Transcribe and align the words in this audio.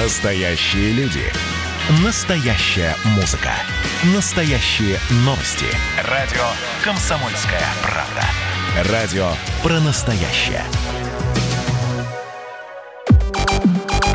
Настоящие 0.00 0.92
люди. 0.92 1.24
Настоящая 2.04 2.94
музыка. 3.16 3.50
Настоящие 4.14 4.96
новости. 5.24 5.66
Радио 6.04 6.44
«Комсомольская 6.84 7.64
правда». 7.82 8.92
Радио 8.92 9.28
про 9.60 9.80
настоящее. 9.80 10.62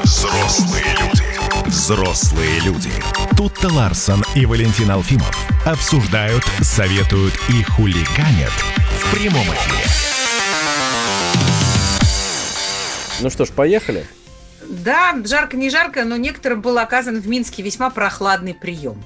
Взрослые 0.04 0.86
люди. 1.02 1.68
Взрослые 1.68 2.60
люди. 2.62 2.94
Тут-то 3.36 3.68
Ларсон 3.68 4.24
и 4.36 4.46
Валентин 4.46 4.90
Алфимов 4.90 5.36
обсуждают, 5.66 6.46
советуют 6.62 7.34
и 7.50 7.62
хулиганят 7.62 8.54
в 9.02 9.14
прямом 9.14 9.46
эфире. 9.48 9.84
Ну 13.20 13.30
что 13.30 13.44
ж, 13.44 13.50
поехали. 13.50 14.08
Да, 14.70 15.16
жарко 15.24 15.58
не 15.58 15.70
жарко, 15.70 16.04
но 16.04 16.18
некоторым 16.18 16.62
был 16.62 16.78
оказан 16.78 17.20
в 17.20 17.28
Минске 17.28 17.64
весьма 17.64 17.90
прохладный 17.90 18.54
прием. 18.54 19.04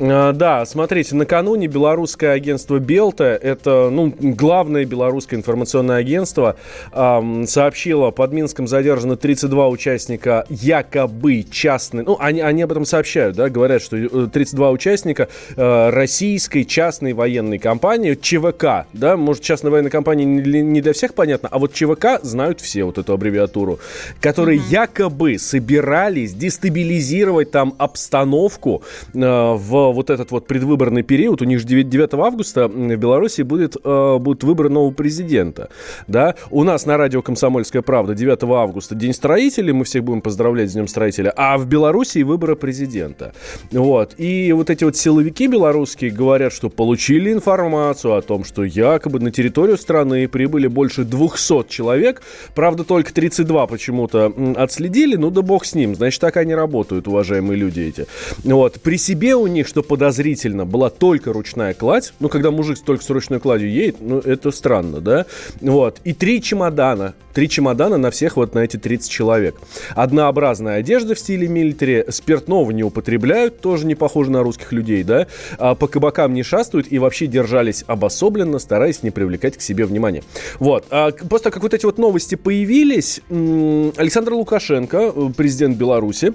А, 0.00 0.32
да, 0.32 0.64
смотрите, 0.64 1.14
накануне 1.14 1.66
белорусское 1.66 2.32
агентство 2.32 2.78
Белта, 2.78 3.38
это 3.40 3.90
ну, 3.90 4.12
главное 4.18 4.84
белорусское 4.84 5.38
информационное 5.38 5.96
агентство, 5.96 6.56
эм, 6.92 7.46
сообщило, 7.46 8.10
под 8.10 8.32
Минском 8.32 8.66
задержаны 8.66 9.16
32 9.16 9.68
участника 9.68 10.46
якобы 10.48 11.44
частной, 11.50 12.04
ну, 12.04 12.16
они, 12.18 12.40
они 12.40 12.62
об 12.62 12.70
этом 12.70 12.84
сообщают, 12.84 13.36
да, 13.36 13.48
говорят, 13.48 13.82
что 13.82 14.28
32 14.28 14.68
э, 14.68 14.72
участника 14.72 15.28
э, 15.56 15.90
российской 15.90 16.64
частной 16.64 17.12
военной 17.12 17.58
компании, 17.58 18.14
ЧВК, 18.14 18.86
да, 18.92 19.16
может, 19.16 19.42
частная 19.42 19.70
военная 19.70 19.90
компания 19.90 20.24
не 20.24 20.80
для 20.80 20.92
всех 20.92 21.14
понятно, 21.14 21.48
а 21.50 21.58
вот 21.58 21.74
ЧВК 21.74 22.20
знают 22.22 22.60
все 22.60 22.84
вот 22.84 22.98
эту 22.98 23.12
аббревиатуру, 23.12 23.78
которые 24.20 24.58
mm-hmm. 24.58 24.70
якобы 24.70 25.38
собирались 25.38 26.32
дестабилизировать 26.32 27.50
там 27.50 27.74
обстановку 27.78 28.82
э, 29.12 29.18
в 29.18 29.81
вот 29.90 30.10
этот 30.10 30.30
вот 30.30 30.46
предвыборный 30.46 31.02
период, 31.02 31.42
у 31.42 31.44
них 31.44 31.58
же 31.58 31.66
9, 31.66 31.88
9 31.88 32.14
августа 32.14 32.68
в 32.68 32.96
Беларуси 32.96 33.42
будет, 33.42 33.76
э, 33.82 34.18
будет 34.18 34.44
выбор 34.44 34.68
нового 34.68 34.92
президента. 34.92 35.68
Да? 36.06 36.34
У 36.50 36.62
нас 36.62 36.86
на 36.86 36.96
радио 36.96 37.22
«Комсомольская 37.22 37.82
правда» 37.82 38.14
9 38.14 38.42
августа 38.44 38.94
День 38.94 39.12
строителей, 39.12 39.72
мы 39.72 39.84
всех 39.84 40.04
будем 40.04 40.20
поздравлять 40.20 40.70
с 40.70 40.74
Днем 40.74 40.88
строителя, 40.88 41.32
а 41.36 41.58
в 41.58 41.66
Беларуси 41.66 42.22
выборы 42.22 42.56
президента. 42.56 43.32
Вот. 43.70 44.14
И 44.18 44.52
вот 44.52 44.70
эти 44.70 44.84
вот 44.84 44.96
силовики 44.96 45.46
белорусские 45.46 46.10
говорят, 46.10 46.52
что 46.52 46.68
получили 46.68 47.32
информацию 47.32 48.14
о 48.14 48.22
том, 48.22 48.44
что 48.44 48.64
якобы 48.64 49.20
на 49.20 49.30
территорию 49.30 49.76
страны 49.76 50.28
прибыли 50.28 50.66
больше 50.66 51.04
200 51.04 51.68
человек, 51.68 52.22
правда, 52.54 52.84
только 52.84 53.12
32 53.12 53.66
почему-то 53.66 54.32
отследили, 54.56 55.16
ну 55.16 55.30
да 55.30 55.42
бог 55.42 55.64
с 55.64 55.74
ним, 55.74 55.94
значит, 55.94 56.20
так 56.20 56.36
они 56.36 56.54
работают, 56.54 57.08
уважаемые 57.08 57.56
люди 57.56 57.80
эти. 57.80 58.06
Вот. 58.44 58.80
При 58.80 58.98
себе 58.98 59.34
у 59.34 59.46
них 59.46 59.68
что 59.72 59.82
подозрительно, 59.82 60.66
была 60.66 60.90
только 60.90 61.32
ручная 61.32 61.72
кладь. 61.72 62.12
Ну, 62.20 62.28
когда 62.28 62.50
мужик 62.50 62.78
только 62.84 63.02
с 63.02 63.08
ручной 63.08 63.40
кладью 63.40 63.72
едет, 63.72 63.96
ну, 64.00 64.18
это 64.18 64.50
странно, 64.50 65.00
да? 65.00 65.24
Вот. 65.62 65.98
И 66.04 66.12
три 66.12 66.42
чемодана. 66.42 67.14
Три 67.32 67.48
чемодана 67.48 67.96
на 67.96 68.10
всех 68.10 68.36
вот 68.36 68.54
на 68.54 68.58
эти 68.58 68.76
30 68.76 69.10
человек. 69.10 69.58
Однообразная 69.96 70.76
одежда 70.76 71.14
в 71.14 71.18
стиле 71.18 71.48
милитари. 71.48 72.04
Спиртного 72.10 72.70
не 72.70 72.84
употребляют, 72.84 73.60
тоже 73.60 73.86
не 73.86 73.94
похоже 73.94 74.30
на 74.30 74.42
русских 74.42 74.72
людей, 74.72 75.04
да? 75.04 75.26
А 75.56 75.74
по 75.74 75.86
кабакам 75.86 76.34
не 76.34 76.42
шастают 76.42 76.88
и 76.90 76.98
вообще 76.98 77.26
держались 77.26 77.82
обособленно, 77.86 78.58
стараясь 78.58 79.02
не 79.02 79.10
привлекать 79.10 79.56
к 79.56 79.62
себе 79.62 79.86
внимания. 79.86 80.22
Вот. 80.58 80.84
А 80.90 81.12
того, 81.12 81.38
как 81.38 81.62
вот 81.62 81.72
эти 81.72 81.86
вот 81.86 81.96
новости 81.96 82.34
появились, 82.34 83.22
Александр 83.30 84.34
Лукашенко, 84.34 85.14
э, 85.16 85.30
президент 85.34 85.78
Беларуси, 85.78 86.34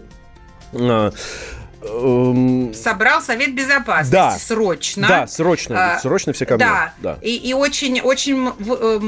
а, 0.74 1.12
Эм... 1.88 2.74
Собрал 2.74 3.22
Совет 3.22 3.56
Безопасности 3.56 4.12
да, 4.12 4.32
срочно. 4.32 5.08
Да, 5.08 5.28
срочно, 5.28 5.96
а, 5.96 6.00
срочно 6.00 6.34
все 6.34 6.46
ко 6.46 6.56
мне. 6.56 6.66
Да, 6.66 6.94
да. 7.02 7.18
И, 7.22 7.36
и 7.36 7.54
очень, 7.54 8.02
очень 8.02 8.50
э, 8.60 9.00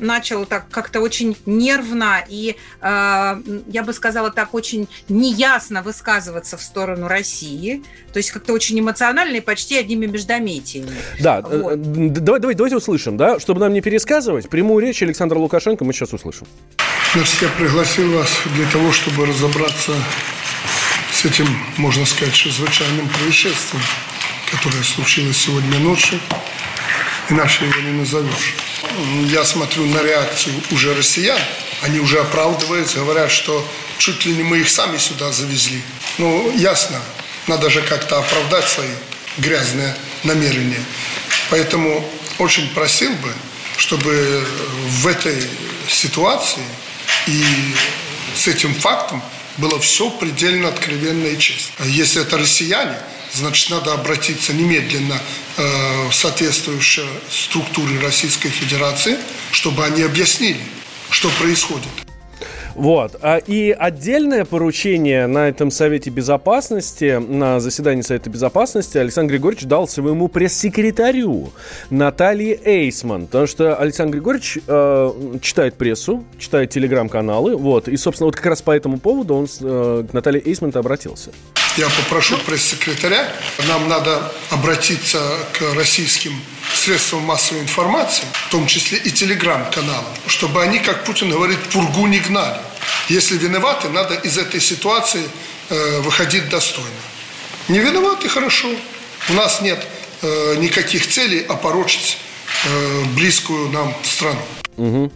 начал 0.00 0.46
так 0.46 0.68
как-то 0.70 1.00
очень 1.00 1.36
нервно 1.46 2.24
и, 2.28 2.56
э, 2.80 3.42
я 3.66 3.82
бы 3.82 3.92
сказала 3.92 4.30
так, 4.30 4.54
очень 4.54 4.88
неясно 5.08 5.82
высказываться 5.82 6.56
в 6.56 6.62
сторону 6.62 7.08
России. 7.08 7.82
То 8.12 8.18
есть 8.18 8.30
как-то 8.30 8.52
очень 8.52 8.78
эмоционально 8.78 9.36
и 9.36 9.40
почти 9.40 9.78
одними 9.78 10.06
междометиями. 10.06 10.90
Да, 11.20 11.42
э, 11.48 11.58
вот. 11.58 11.82
давай, 12.12 12.40
давай, 12.40 12.54
давайте 12.54 12.76
услышим, 12.76 13.16
да, 13.16 13.38
чтобы 13.40 13.60
нам 13.60 13.72
не 13.72 13.80
пересказывать, 13.80 14.48
прямую 14.48 14.84
речь 14.84 15.02
Александра 15.02 15.38
Лукашенко 15.38 15.84
мы 15.84 15.92
сейчас 15.92 16.12
услышим. 16.12 16.46
Значит, 17.14 17.42
я 17.42 17.48
пригласил 17.48 18.10
вас 18.16 18.30
для 18.56 18.66
того, 18.70 18.90
чтобы 18.90 19.26
разобраться 19.26 19.92
с 21.22 21.24
этим, 21.24 21.46
можно 21.76 22.04
сказать, 22.04 22.34
чрезвычайным 22.34 23.08
происшествием, 23.08 23.84
которое 24.50 24.82
случилось 24.82 25.36
сегодня 25.36 25.78
ночью, 25.78 26.18
иначе 27.30 27.64
его 27.64 27.80
не 27.80 27.92
назовешь. 27.92 28.54
Я 29.30 29.44
смотрю 29.44 29.86
на 29.86 30.02
реакцию 30.02 30.52
уже 30.72 30.92
россиян, 30.96 31.38
они 31.82 32.00
уже 32.00 32.18
оправдываются, 32.18 32.98
говорят, 32.98 33.30
что 33.30 33.64
чуть 33.98 34.24
ли 34.26 34.32
не 34.32 34.42
мы 34.42 34.58
их 34.58 34.68
сами 34.68 34.98
сюда 34.98 35.30
завезли. 35.30 35.80
Ну, 36.18 36.50
ясно, 36.56 37.00
надо 37.46 37.70
же 37.70 37.82
как-то 37.82 38.18
оправдать 38.18 38.68
свои 38.68 38.90
грязные 39.38 39.94
намерения. 40.24 40.82
Поэтому 41.50 42.04
очень 42.38 42.68
просил 42.70 43.12
бы, 43.12 43.32
чтобы 43.76 44.44
в 44.88 45.06
этой 45.06 45.40
ситуации 45.88 46.64
и 47.28 47.44
с 48.34 48.48
этим 48.48 48.74
фактом 48.74 49.22
было 49.58 49.78
все 49.80 50.10
предельно 50.10 50.68
откровенно 50.68 51.26
и 51.26 51.38
честно. 51.38 51.74
А 51.78 51.86
если 51.86 52.22
это 52.22 52.38
россияне, 52.38 52.96
значит, 53.32 53.70
надо 53.70 53.92
обратиться 53.92 54.52
немедленно 54.52 55.20
э, 55.56 56.08
в 56.08 56.12
соответствующие 56.12 57.06
структуры 57.30 58.00
Российской 58.00 58.48
Федерации, 58.48 59.18
чтобы 59.52 59.84
они 59.84 60.02
объяснили, 60.02 60.60
что 61.10 61.28
происходит. 61.30 61.88
Вот. 62.74 63.16
А, 63.22 63.36
и 63.38 63.70
отдельное 63.70 64.44
поручение 64.44 65.26
на 65.26 65.48
этом 65.48 65.70
Совете 65.70 66.10
Безопасности, 66.10 67.18
на 67.18 67.60
заседании 67.60 68.02
Совета 68.02 68.30
Безопасности 68.30 68.98
Александр 68.98 69.32
Григорьевич 69.32 69.66
дал 69.66 69.86
своему 69.88 70.28
пресс-секретарю 70.28 71.50
Наталье 71.90 72.58
Эйсман. 72.64 73.26
Потому 73.26 73.46
что 73.46 73.76
Александр 73.76 74.14
Григорьевич 74.16 74.58
э, 74.66 75.38
читает 75.40 75.74
прессу, 75.74 76.24
читает 76.38 76.70
телеграм-каналы. 76.70 77.56
Вот. 77.56 77.88
И, 77.88 77.96
собственно, 77.96 78.26
вот 78.26 78.36
как 78.36 78.46
раз 78.46 78.62
по 78.62 78.70
этому 78.70 78.98
поводу 78.98 79.34
он 79.34 79.46
э, 79.60 80.04
к 80.10 80.12
Наталье 80.12 80.42
Эйсман 80.44 80.72
обратился. 80.74 81.30
Я 81.78 81.88
попрошу 81.88 82.36
пресс-секретаря, 82.36 83.32
нам 83.66 83.88
надо 83.88 84.30
обратиться 84.50 85.18
к 85.54 85.74
российским 85.74 86.38
средствам 86.74 87.22
массовой 87.22 87.62
информации, 87.62 88.24
в 88.46 88.50
том 88.50 88.66
числе 88.66 88.98
и 88.98 89.10
телеграм-каналам, 89.10 90.04
чтобы 90.26 90.62
они, 90.62 90.80
как 90.80 91.04
Путин 91.04 91.30
говорит, 91.30 91.58
пургу 91.70 92.06
не 92.08 92.20
гнали. 92.20 92.60
Если 93.08 93.38
виноваты, 93.38 93.88
надо 93.88 94.14
из 94.16 94.36
этой 94.36 94.60
ситуации 94.60 95.22
э, 95.70 96.00
выходить 96.00 96.50
достойно. 96.50 96.90
Не 97.68 97.78
виноваты– 97.78 98.28
хорошо. 98.28 98.68
У 99.30 99.32
нас 99.32 99.62
нет 99.62 99.82
э, 100.20 100.56
никаких 100.58 101.08
целей 101.08 101.40
опорочить 101.40 102.18
э, 102.66 103.04
близкую 103.14 103.70
нам 103.70 103.94
страну. 104.04 104.42
Угу. 104.76 105.12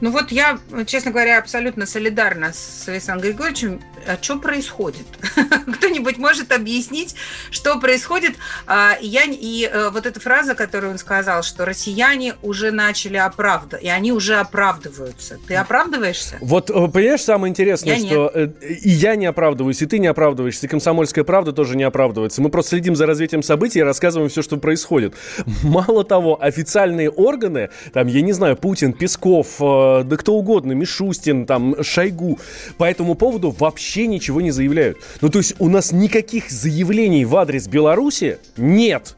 Ну 0.00 0.10
вот 0.12 0.30
я, 0.30 0.58
честно 0.86 1.10
говоря, 1.10 1.38
абсолютно 1.38 1.84
солидарна 1.84 2.52
с 2.52 2.88
Александром 2.88 3.32
Григорьевичем. 3.32 3.82
А 4.08 4.16
что 4.20 4.38
происходит? 4.38 5.06
Кто-нибудь 5.74 6.16
может 6.16 6.50
объяснить, 6.50 7.14
что 7.50 7.78
происходит? 7.78 8.36
А, 8.66 8.94
и, 8.94 9.06
я, 9.06 9.24
и 9.24 9.68
э, 9.70 9.90
вот 9.90 10.06
эта 10.06 10.18
фраза, 10.18 10.54
которую 10.54 10.92
он 10.92 10.98
сказал, 10.98 11.42
что 11.42 11.66
россияне 11.66 12.34
уже 12.42 12.70
начали 12.70 13.18
оправдывать, 13.18 13.84
и 13.84 13.88
они 13.88 14.12
уже 14.12 14.36
оправдываются. 14.36 15.38
Ты 15.46 15.56
оправдываешься? 15.56 16.38
Вот, 16.40 16.70
э, 16.70 16.88
понимаешь, 16.88 17.20
самое 17.20 17.50
интересное, 17.50 17.96
я 17.96 17.98
что 17.98 18.32
нет. 18.34 18.52
Э, 18.62 18.66
и 18.66 18.88
я 18.88 19.14
не 19.16 19.26
оправдываюсь, 19.26 19.82
и 19.82 19.86
ты 19.86 19.98
не 19.98 20.06
оправдываешься, 20.06 20.66
и 20.66 20.68
комсомольская 20.68 21.24
правда 21.24 21.52
тоже 21.52 21.76
не 21.76 21.84
оправдывается. 21.84 22.40
Мы 22.40 22.48
просто 22.48 22.70
следим 22.70 22.96
за 22.96 23.04
развитием 23.04 23.42
событий 23.42 23.80
и 23.80 23.82
рассказываем 23.82 24.30
все, 24.30 24.40
что 24.40 24.56
происходит. 24.56 25.14
Мало 25.62 26.04
того, 26.04 26.42
официальные 26.42 27.10
органы, 27.10 27.68
там, 27.92 28.06
я 28.06 28.22
не 28.22 28.32
знаю, 28.32 28.56
Путин, 28.56 28.94
Песков, 28.94 29.56
да 29.58 30.16
кто 30.16 30.34
угодно, 30.34 30.72
Мишустин, 30.72 31.44
там, 31.44 31.82
Шойгу, 31.82 32.38
по 32.78 32.84
этому 32.84 33.14
поводу 33.14 33.50
вообще 33.50 33.97
ничего 34.06 34.40
не 34.40 34.50
заявляют. 34.50 34.98
Ну, 35.20 35.28
то 35.28 35.38
есть 35.38 35.54
у 35.58 35.68
нас 35.68 35.92
никаких 35.92 36.50
заявлений 36.50 37.24
в 37.24 37.36
адрес 37.36 37.66
Беларуси 37.68 38.38
нет 38.56 39.16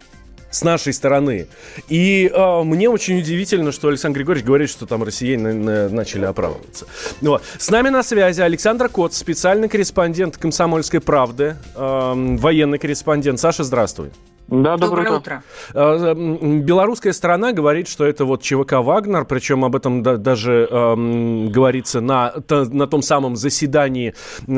с 0.51 0.63
нашей 0.63 0.93
стороны. 0.93 1.47
И 1.89 2.31
э, 2.33 2.63
мне 2.65 2.91
очень 2.91 3.19
удивительно, 3.19 3.73
что 3.73 3.89
Александр 3.89 4.19
Григорьевич 4.19 4.47
говорит, 4.47 4.69
что 4.69 4.87
там 4.87 5.03
россияне 5.03 5.53
на, 5.53 5.89
начали 5.89 6.25
оправдываться. 6.25 6.87
Вот. 7.21 7.43
С 7.59 7.71
нами 7.71 7.89
на 7.89 8.03
связи 8.03 8.41
Александр 8.41 8.89
Кот, 8.89 9.15
специальный 9.15 9.69
корреспондент 9.69 10.37
«Комсомольской 10.37 11.01
правды», 11.01 11.57
э, 11.75 12.37
военный 12.39 12.79
корреспондент. 12.79 13.39
Саша, 13.39 13.65
здравствуй. 13.65 14.11
Да, 14.51 14.77
доброе, 14.77 15.05
доброе 15.05 15.19
утро. 15.19 15.43
утро. 15.71 16.15
Белорусская 16.15 17.13
сторона 17.13 17.53
говорит, 17.53 17.87
что 17.87 18.05
это 18.05 18.25
вот 18.25 18.43
ЧВК 18.43 18.73
«Вагнер», 18.75 19.25
причем 19.25 19.65
об 19.65 19.77
этом 19.77 20.03
даже 20.03 20.67
эм, 20.69 21.51
говорится 21.51 22.01
на, 22.01 22.35
на 22.49 22.87
том 22.89 23.03
самом 23.03 23.37
заседании 23.37 24.15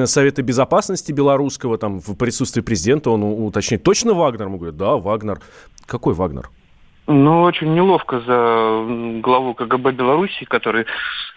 Совета 0.06 0.42
Безопасности 0.42 1.12
белорусского, 1.12 1.76
там 1.76 2.00
в 2.00 2.14
присутствии 2.14 2.62
президента 2.62 3.10
он 3.10 3.22
уточняет, 3.22 3.82
точно 3.82 4.14
«Вагнер»? 4.14 4.48
Мы 4.48 4.56
говорим, 4.56 4.78
да, 4.78 4.96
«Вагнер». 4.96 5.40
Какой 5.84 6.14
«Вагнер»? 6.14 6.48
Ну, 7.08 7.42
очень 7.42 7.74
неловко 7.74 8.20
за 8.20 9.20
главу 9.20 9.54
КГБ 9.54 9.90
Беларуси, 9.92 10.44
который 10.44 10.86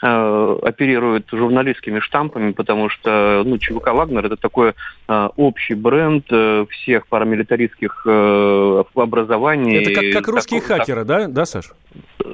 э, 0.02 0.58
оперирует 0.62 1.28
журналистскими 1.32 2.00
штампами, 2.02 2.52
потому 2.52 2.90
что 2.90 3.42
ну, 3.44 3.58
ЧВК 3.58 3.88
«Вагнер»— 3.94 4.26
это 4.28 4.36
такой 4.36 4.74
э, 5.08 5.30
общий 5.36 5.74
бренд 5.74 6.26
э, 6.30 6.66
всех 6.70 7.08
парамилитаристских 7.08 8.04
э, 8.06 8.84
образований. 8.94 9.78
Это 9.78 9.94
как, 9.94 10.12
как 10.14 10.28
русские 10.36 10.62
такого, 10.62 10.80
хакеры, 10.80 11.04
так... 11.04 11.08
да, 11.08 11.28
да, 11.28 11.46
Саш? 11.46 11.72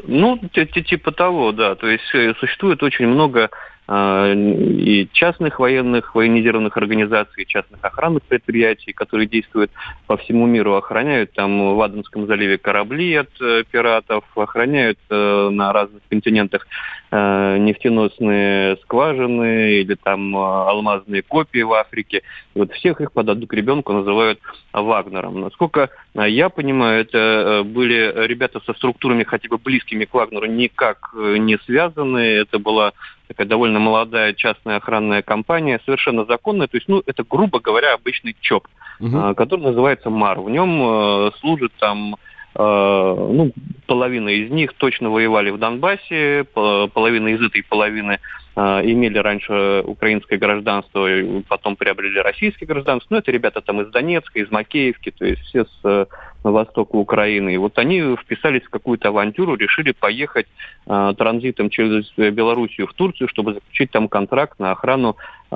Ну, 0.07 0.37
типа 0.53 1.11
того, 1.13 1.53
да. 1.53 1.75
То 1.75 1.87
есть 1.87 2.13
э, 2.13 2.33
существует 2.37 2.83
очень 2.83 3.07
много 3.07 3.49
и 3.89 5.09
частных 5.11 5.59
военных, 5.59 6.15
военизированных 6.15 6.77
организаций, 6.77 7.45
частных 7.45 7.83
охранных 7.83 8.23
предприятий, 8.23 8.93
которые 8.93 9.27
действуют 9.27 9.71
по 10.07 10.15
всему 10.17 10.45
миру, 10.45 10.75
охраняют 10.75 11.33
там 11.33 11.75
в 11.75 11.81
Аденском 11.81 12.25
заливе 12.25 12.57
корабли 12.57 13.15
от 13.15 13.29
э, 13.41 13.63
пиратов, 13.69 14.23
охраняют 14.35 14.99
э, 15.09 15.49
на 15.51 15.73
разных 15.73 16.01
континентах 16.09 16.67
э, 17.11 17.57
нефтеносные 17.57 18.77
скважины 18.77 19.71
или 19.81 19.95
там 19.95 20.37
алмазные 20.37 21.21
копии 21.23 21.61
в 21.61 21.73
Африке. 21.73 22.21
И 22.53 22.59
вот 22.59 22.71
всех 22.73 23.01
их 23.01 23.11
под 23.11 23.29
одну 23.29 23.47
ребенку 23.49 23.91
называют 23.91 24.39
Вагнером. 24.71 25.41
Насколько 25.41 25.89
я 26.13 26.49
понимаю, 26.49 27.01
это 27.01 27.63
были 27.65 28.27
ребята 28.27 28.59
со 28.65 28.73
структурами 28.73 29.23
хотя 29.23 29.47
бы 29.49 29.57
близкими 29.57 30.05
к 30.05 30.13
Вагнеру 30.13 30.45
никак 30.45 31.13
не 31.13 31.57
связаны. 31.59 32.17
Это 32.17 32.59
была 32.59 32.93
такая 33.31 33.47
довольно 33.47 33.79
молодая 33.79 34.33
частная 34.33 34.77
охранная 34.77 35.21
компания, 35.21 35.79
совершенно 35.85 36.25
законная. 36.25 36.67
То 36.67 36.77
есть, 36.77 36.89
ну, 36.89 37.01
это, 37.05 37.23
грубо 37.23 37.59
говоря, 37.59 37.93
обычный 37.93 38.35
ЧОП, 38.41 38.67
угу. 38.99 39.35
который 39.35 39.61
называется 39.61 40.09
МАР. 40.09 40.41
В 40.41 40.49
нем 40.49 40.81
э, 40.81 41.31
служит 41.39 41.71
там 41.79 42.15
э, 42.15 42.17
ну, 42.57 43.51
половина 43.87 44.29
из 44.29 44.51
них 44.51 44.73
точно 44.73 45.09
воевали 45.09 45.49
в 45.51 45.57
Донбассе, 45.57 46.45
половина 46.53 47.29
из 47.29 47.41
этой 47.41 47.63
половины 47.63 48.19
э, 48.55 48.61
имели 48.83 49.17
раньше 49.17 49.81
украинское 49.85 50.37
гражданство, 50.37 51.07
и 51.07 51.41
потом 51.43 51.75
приобрели 51.75 52.19
российское 52.19 52.65
гражданство. 52.65 53.15
Ну, 53.15 53.19
это 53.19 53.31
ребята 53.31 53.61
там 53.61 53.81
из 53.81 53.89
Донецка, 53.89 54.39
из 54.39 54.51
Макеевки, 54.51 55.11
то 55.11 55.25
есть 55.25 55.41
все 55.43 55.65
с 55.65 56.07
востоку 56.49 56.99
Украины. 56.99 57.53
И 57.53 57.57
вот 57.57 57.77
они 57.77 58.15
вписались 58.15 58.63
в 58.63 58.69
какую-то 58.69 59.09
авантюру, 59.09 59.55
решили 59.55 59.91
поехать 59.91 60.47
э, 60.87 61.13
транзитом 61.17 61.69
через 61.69 62.11
Белоруссию 62.17 62.87
в 62.87 62.93
Турцию, 62.93 63.27
чтобы 63.27 63.53
заключить 63.53 63.91
там 63.91 64.07
контракт 64.07 64.59
на 64.59 64.71
охрану 64.71 65.17
э, 65.51 65.55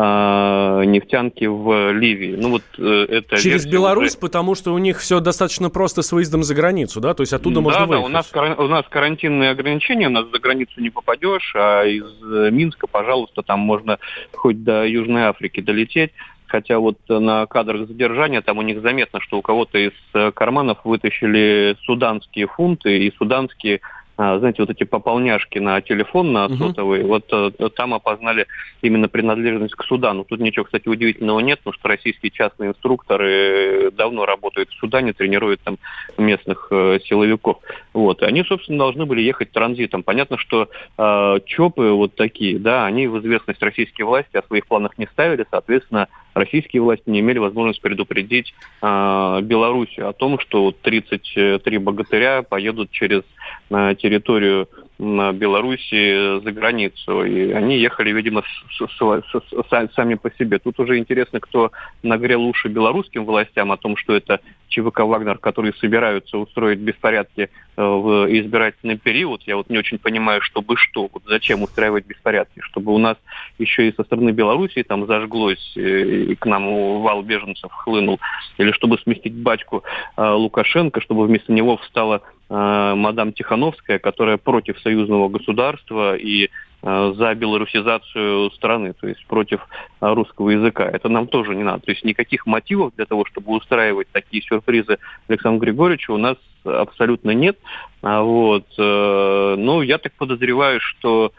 нефтянки 0.86 1.46
в 1.46 1.92
Ливии. 1.92 2.36
Ну 2.40 2.50
вот 2.50 2.64
э, 2.78 3.06
это 3.10 3.38
через 3.38 3.66
Беларусь, 3.66 4.12
уже... 4.12 4.20
потому 4.20 4.54
что 4.56 4.74
у 4.74 4.78
них 4.78 5.00
все 5.00 5.20
достаточно 5.20 5.70
просто 5.70 6.04
с 6.04 6.12
выездом 6.12 6.44
за 6.44 6.54
границу, 6.54 7.02
да? 7.02 7.14
То 7.14 7.22
есть 7.22 7.34
оттуда 7.34 7.56
да, 7.56 7.62
можно 7.62 7.80
да, 7.82 7.86
выехать. 7.88 8.06
у 8.06 8.10
нас 8.10 8.32
у 8.58 8.68
нас 8.68 8.86
карантинные 8.90 9.52
ограничения, 9.52 10.08
у 10.08 10.12
нас 10.12 10.26
за 10.32 10.40
границу 10.40 10.82
не 10.82 10.90
попадешь, 10.92 11.54
а 11.56 11.84
из 11.86 12.06
Минска, 12.52 12.88
пожалуйста, 12.88 13.42
там 13.42 13.60
можно 13.60 13.98
хоть 14.34 14.64
до 14.64 14.86
Южной 14.86 15.24
Африки 15.24 15.62
долететь. 15.62 16.12
Хотя 16.56 16.80
вот 16.80 16.98
на 17.10 17.46
кадрах 17.48 17.86
задержания 17.86 18.42
там 18.42 18.60
у 18.60 18.62
них 18.62 18.82
заметно, 18.82 19.20
что 19.20 19.38
у 19.38 19.42
кого-то 19.42 19.78
из 19.78 19.92
э, 20.14 20.32
карманов 20.32 20.78
вытащили 20.86 21.76
суданские 21.84 22.48
фунты 22.48 22.98
и 23.00 23.14
суданские 23.18 23.82
а, 24.18 24.40
знаете, 24.40 24.62
вот 24.62 24.70
эти 24.70 24.86
пополняшки 24.86 25.60
на 25.60 25.82
телефон, 25.82 26.32
на 26.32 26.48
сотовый, 26.48 27.02
угу. 27.02 27.08
вот 27.10 27.26
э, 27.34 27.70
там 27.76 27.94
опознали 27.94 28.48
именно 28.82 29.10
принадлежность 29.10 29.76
к 29.76 29.84
Судану. 29.84 30.24
Тут 30.24 30.40
ничего, 30.40 30.64
кстати, 30.64 30.88
удивительного 30.88 31.42
нет, 31.42 31.60
потому 31.60 31.74
что 31.74 31.90
российские 31.90 32.32
частные 32.32 32.70
инструкторы 32.70 33.92
давно 33.92 34.26
работают 34.26 34.70
в 34.70 34.80
Судане, 34.80 35.12
тренируют 35.12 35.60
там 35.60 35.78
местных 36.18 36.70
э, 36.72 37.00
силовиков. 37.04 37.58
Вот. 37.94 38.24
Они, 38.24 38.46
собственно, 38.46 38.78
должны 38.78 39.06
были 39.06 39.20
ехать 39.20 39.52
транзитом. 39.52 40.04
Понятно, 40.04 40.38
что 40.38 40.70
э, 40.98 41.40
ЧОПы 41.46 41.92
вот 41.92 42.16
такие, 42.16 42.58
да, 42.58 42.86
они 42.86 43.08
в 43.08 43.20
известность 43.20 43.62
российские 43.62 44.08
власти 44.08 44.38
о 44.38 44.44
своих 44.44 44.66
планах 44.68 44.98
не 44.98 45.08
ставили, 45.08 45.46
соответственно, 45.52 46.08
российские 46.36 46.82
власти 46.82 47.10
не 47.10 47.22
имели 47.22 47.40
возможности 47.40 47.82
предупредить 47.82 48.54
э, 48.82 49.40
Белоруссию 49.42 50.10
о 50.10 50.14
том, 50.14 50.38
что 50.40 50.72
33 50.72 51.78
богатыря 51.80 52.44
поедут 52.44 52.92
через 52.92 53.24
э, 53.72 53.96
территорию 53.98 54.70
Беларуси 54.98 56.40
за 56.42 56.52
границу. 56.52 57.26
И 57.26 57.52
они 57.52 57.78
ехали, 57.78 58.12
видимо, 58.12 58.44
с, 58.44 58.88
с, 58.88 59.24
с, 59.32 59.94
сами 59.94 60.16
по 60.16 60.32
себе. 60.32 60.60
Тут 60.60 60.80
уже 60.80 60.98
интересно, 60.98 61.40
кто 61.40 61.72
нагрел 62.02 62.44
уши 62.44 62.70
белорусским 62.70 63.26
властям 63.26 63.72
о 63.72 63.78
том, 63.78 63.98
что 63.98 64.16
это 64.16 64.40
ЧВК 64.70 65.02
«Вагнер», 65.02 65.38
которые 65.38 65.74
собираются 65.74 66.38
устроить 66.38 66.80
беспорядки 66.80 67.50
э, 67.78 67.82
в 67.82 68.28
избирательный 68.40 68.98
период. 68.98 69.42
Я 69.44 69.58
вот 69.58 69.70
не 69.70 69.78
очень 69.78 70.00
понимаю, 70.00 70.42
чтобы 70.42 70.76
что. 70.78 71.10
Вот 71.12 71.24
зачем 71.26 71.62
устраивать 71.64 72.06
беспорядки? 72.06 72.60
Чтобы 72.62 72.94
у 72.94 72.98
нас 72.98 73.18
еще 73.58 73.88
и 73.88 73.96
со 73.96 74.04
стороны 74.04 74.32
Беларуси 74.32 74.84
там 74.84 75.06
зажглось, 75.08 75.74
э, 75.76 75.82
и 75.82 76.36
к 76.36 76.46
нам 76.46 77.02
вал 77.02 77.22
беженцев 77.22 77.72
хлынул. 77.72 78.20
Или 78.58 78.72
чтобы 78.72 78.98
сместить 79.00 79.34
батьку 79.34 79.84
э, 80.18 80.26
Лукашенко, 80.26 81.02
чтобы 81.02 81.26
вместо 81.26 81.52
него 81.52 81.78
встала 81.78 82.22
мадам 82.50 83.34
Тихановская, 83.34 83.98
которая 83.98 84.38
против 84.38 84.80
союзного 84.80 85.30
государства 85.30 86.16
и 86.16 86.50
э, 86.84 87.14
за 87.18 87.34
белорусизацию 87.34 88.52
страны, 88.52 88.94
то 88.94 89.08
есть 89.08 89.26
против 89.26 89.62
э, 90.02 90.14
русского 90.14 90.52
языка. 90.52 90.86
Это 90.86 91.10
нам 91.10 91.28
тоже 91.28 91.56
не 91.56 91.64
надо. 91.64 91.86
То 91.86 91.92
есть 91.92 92.04
никаких 92.04 92.46
мотивов 92.46 92.94
для 92.96 93.06
того, 93.06 93.26
чтобы 93.26 93.54
устраивать 93.54 94.10
такие 94.12 94.44
сюрпризы 94.44 95.00
Александру 95.28 95.66
Григорьевичу 95.66 96.14
у 96.14 96.18
нас 96.18 96.38
абсолютно 96.64 97.32
нет. 97.32 97.58
А 98.04 98.22
вот. 98.22 98.68
Э, 98.78 99.56
ну, 99.58 99.82
я 99.82 99.98
так 99.98 100.14
подозреваю, 100.14 100.80
что 100.82 101.32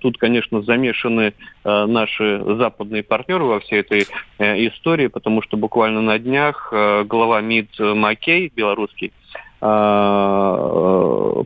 Тут, 0.00 0.16
конечно, 0.16 0.62
замешаны 0.62 1.34
наши 1.62 2.42
западные 2.46 3.02
партнеры 3.02 3.44
во 3.44 3.60
всей 3.60 3.80
этой 3.80 4.06
истории, 4.38 5.08
потому 5.08 5.42
что 5.42 5.58
буквально 5.58 6.00
на 6.00 6.18
днях 6.18 6.72
глава 6.72 7.42
МИД 7.42 7.78
Макей, 7.80 8.50
белорусский, 8.56 9.12
Э, 9.36 9.45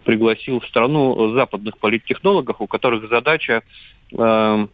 пригласил 0.05 0.61
в 0.61 0.67
страну 0.67 1.33
западных 1.35 1.79
политтехнологов, 1.79 2.57
у 2.61 2.67
которых 2.67 3.09
задача 3.09 3.63
э, 4.13 4.67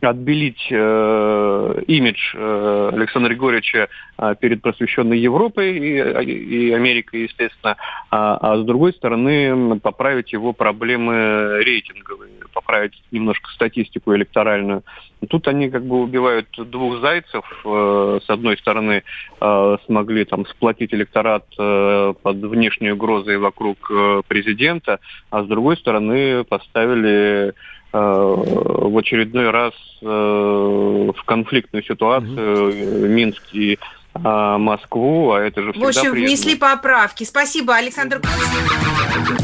отбелить 0.00 0.68
э, 0.70 1.82
имидж 1.86 2.34
э, 2.34 2.90
Александра 2.92 3.30
Григорьевича 3.30 3.88
э, 4.18 4.34
перед 4.40 4.62
просвещенной 4.62 5.18
Европой 5.18 5.76
и, 5.76 6.68
и 6.68 6.72
Америкой, 6.72 7.22
естественно, 7.22 7.76
а, 8.10 8.36
а 8.36 8.56
с 8.58 8.64
другой 8.64 8.92
стороны 8.92 9.80
поправить 9.80 10.32
его 10.32 10.52
проблемы 10.52 11.58
рейтинговые, 11.64 12.30
поправить 12.52 13.02
немножко 13.10 13.50
статистику 13.50 14.14
электоральную. 14.14 14.84
Тут 15.28 15.48
они 15.48 15.68
как 15.68 15.84
бы 15.84 16.00
убивают 16.02 16.48
двух 16.56 17.00
зайцев. 17.00 17.44
Э, 17.64 18.20
с 18.24 18.30
одной 18.30 18.56
стороны 18.58 19.02
э, 19.40 19.76
смогли 19.86 20.24
там 20.24 20.46
сплотить 20.46 20.94
электорат 20.94 21.44
э, 21.58 22.14
под 22.22 22.36
внешней 22.36 22.92
угрозой 22.92 23.38
вокруг 23.38 23.90
э, 23.90 24.22
президента, 24.28 25.00
а 25.30 25.42
с 25.42 25.46
другой 25.46 25.76
стороны 25.76 26.44
поставили 26.44 27.28
Э, 27.38 27.52
в 27.92 28.98
очередной 28.98 29.50
раз 29.50 29.72
э, 30.02 30.06
в 30.06 31.24
конфликтную 31.24 31.82
ситуацию 31.82 32.68
угу. 32.68 33.06
Минск 33.06 33.42
и 33.52 33.78
а, 34.24 34.58
Москву, 34.58 35.32
а 35.32 35.40
это 35.40 35.62
же 35.62 35.72
всегда 35.72 35.86
В 35.86 35.88
общем, 35.88 36.12
приятно. 36.12 36.20
внесли 36.20 36.54
поправки. 36.56 37.24
Спасибо, 37.24 37.76
Александр. 37.76 38.20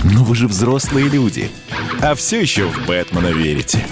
Ну 0.05 0.25
вы 0.25 0.35
же 0.35 0.49
взрослые 0.49 1.09
люди, 1.09 1.51
а 2.03 2.15
все 2.15 2.41
еще 2.41 2.65
в 2.65 2.87
Бэтмена 2.87 3.29
верите. 3.29 3.85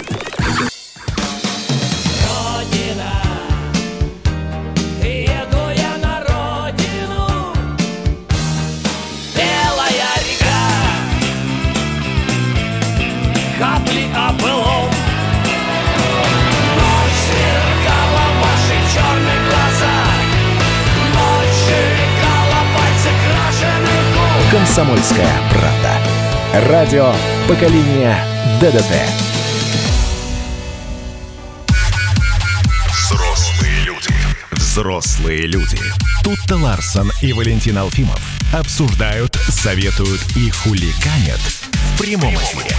«Комсомольская 24.62 25.28
правда». 25.50 26.70
Радио 26.70 27.12
поколения 27.48 28.16
ДДТ». 28.60 28.92
Взрослые 32.92 33.80
люди. 33.80 34.14
Взрослые 34.52 35.46
люди. 35.48 35.80
Тут-то 36.22 36.54
Ларсон 36.58 37.10
и 37.22 37.32
Валентин 37.32 37.76
Алфимов 37.76 38.20
обсуждают, 38.54 39.34
советуют 39.48 40.20
и 40.36 40.48
хулиганят 40.50 41.40
в 41.40 41.98
прямом 41.98 42.32
эфире. 42.36 42.76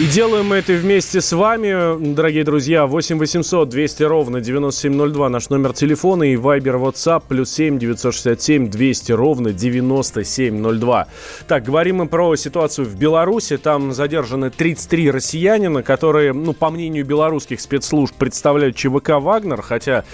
И 0.00 0.06
делаем 0.06 0.46
мы 0.46 0.56
это 0.56 0.72
вместе 0.72 1.20
с 1.20 1.32
вами, 1.32 2.14
дорогие 2.14 2.44
друзья. 2.44 2.86
8 2.86 3.18
800 3.18 3.68
200 3.68 4.02
ровно 4.04 4.40
9702 4.40 5.28
наш 5.28 5.50
номер 5.50 5.74
телефона 5.74 6.22
и 6.22 6.34
Viber 6.34 6.80
WhatsApp 6.80 7.24
плюс 7.28 7.50
7 7.52 7.78
967 7.78 8.70
200 8.70 9.12
ровно 9.12 9.52
9702. 9.52 11.08
Так, 11.46 11.64
говорим 11.64 11.96
мы 11.96 12.08
про 12.08 12.34
ситуацию 12.36 12.86
в 12.86 12.96
Беларуси. 12.96 13.58
Там 13.58 13.92
задержаны 13.92 14.48
33 14.48 15.10
россиянина, 15.10 15.82
которые, 15.82 16.32
ну, 16.32 16.54
по 16.54 16.70
мнению 16.70 17.04
белорусских 17.04 17.60
спецслужб, 17.60 18.14
представляют 18.14 18.76
ЧВК 18.76 19.20
«Вагнер», 19.20 19.60
хотя, 19.60 20.04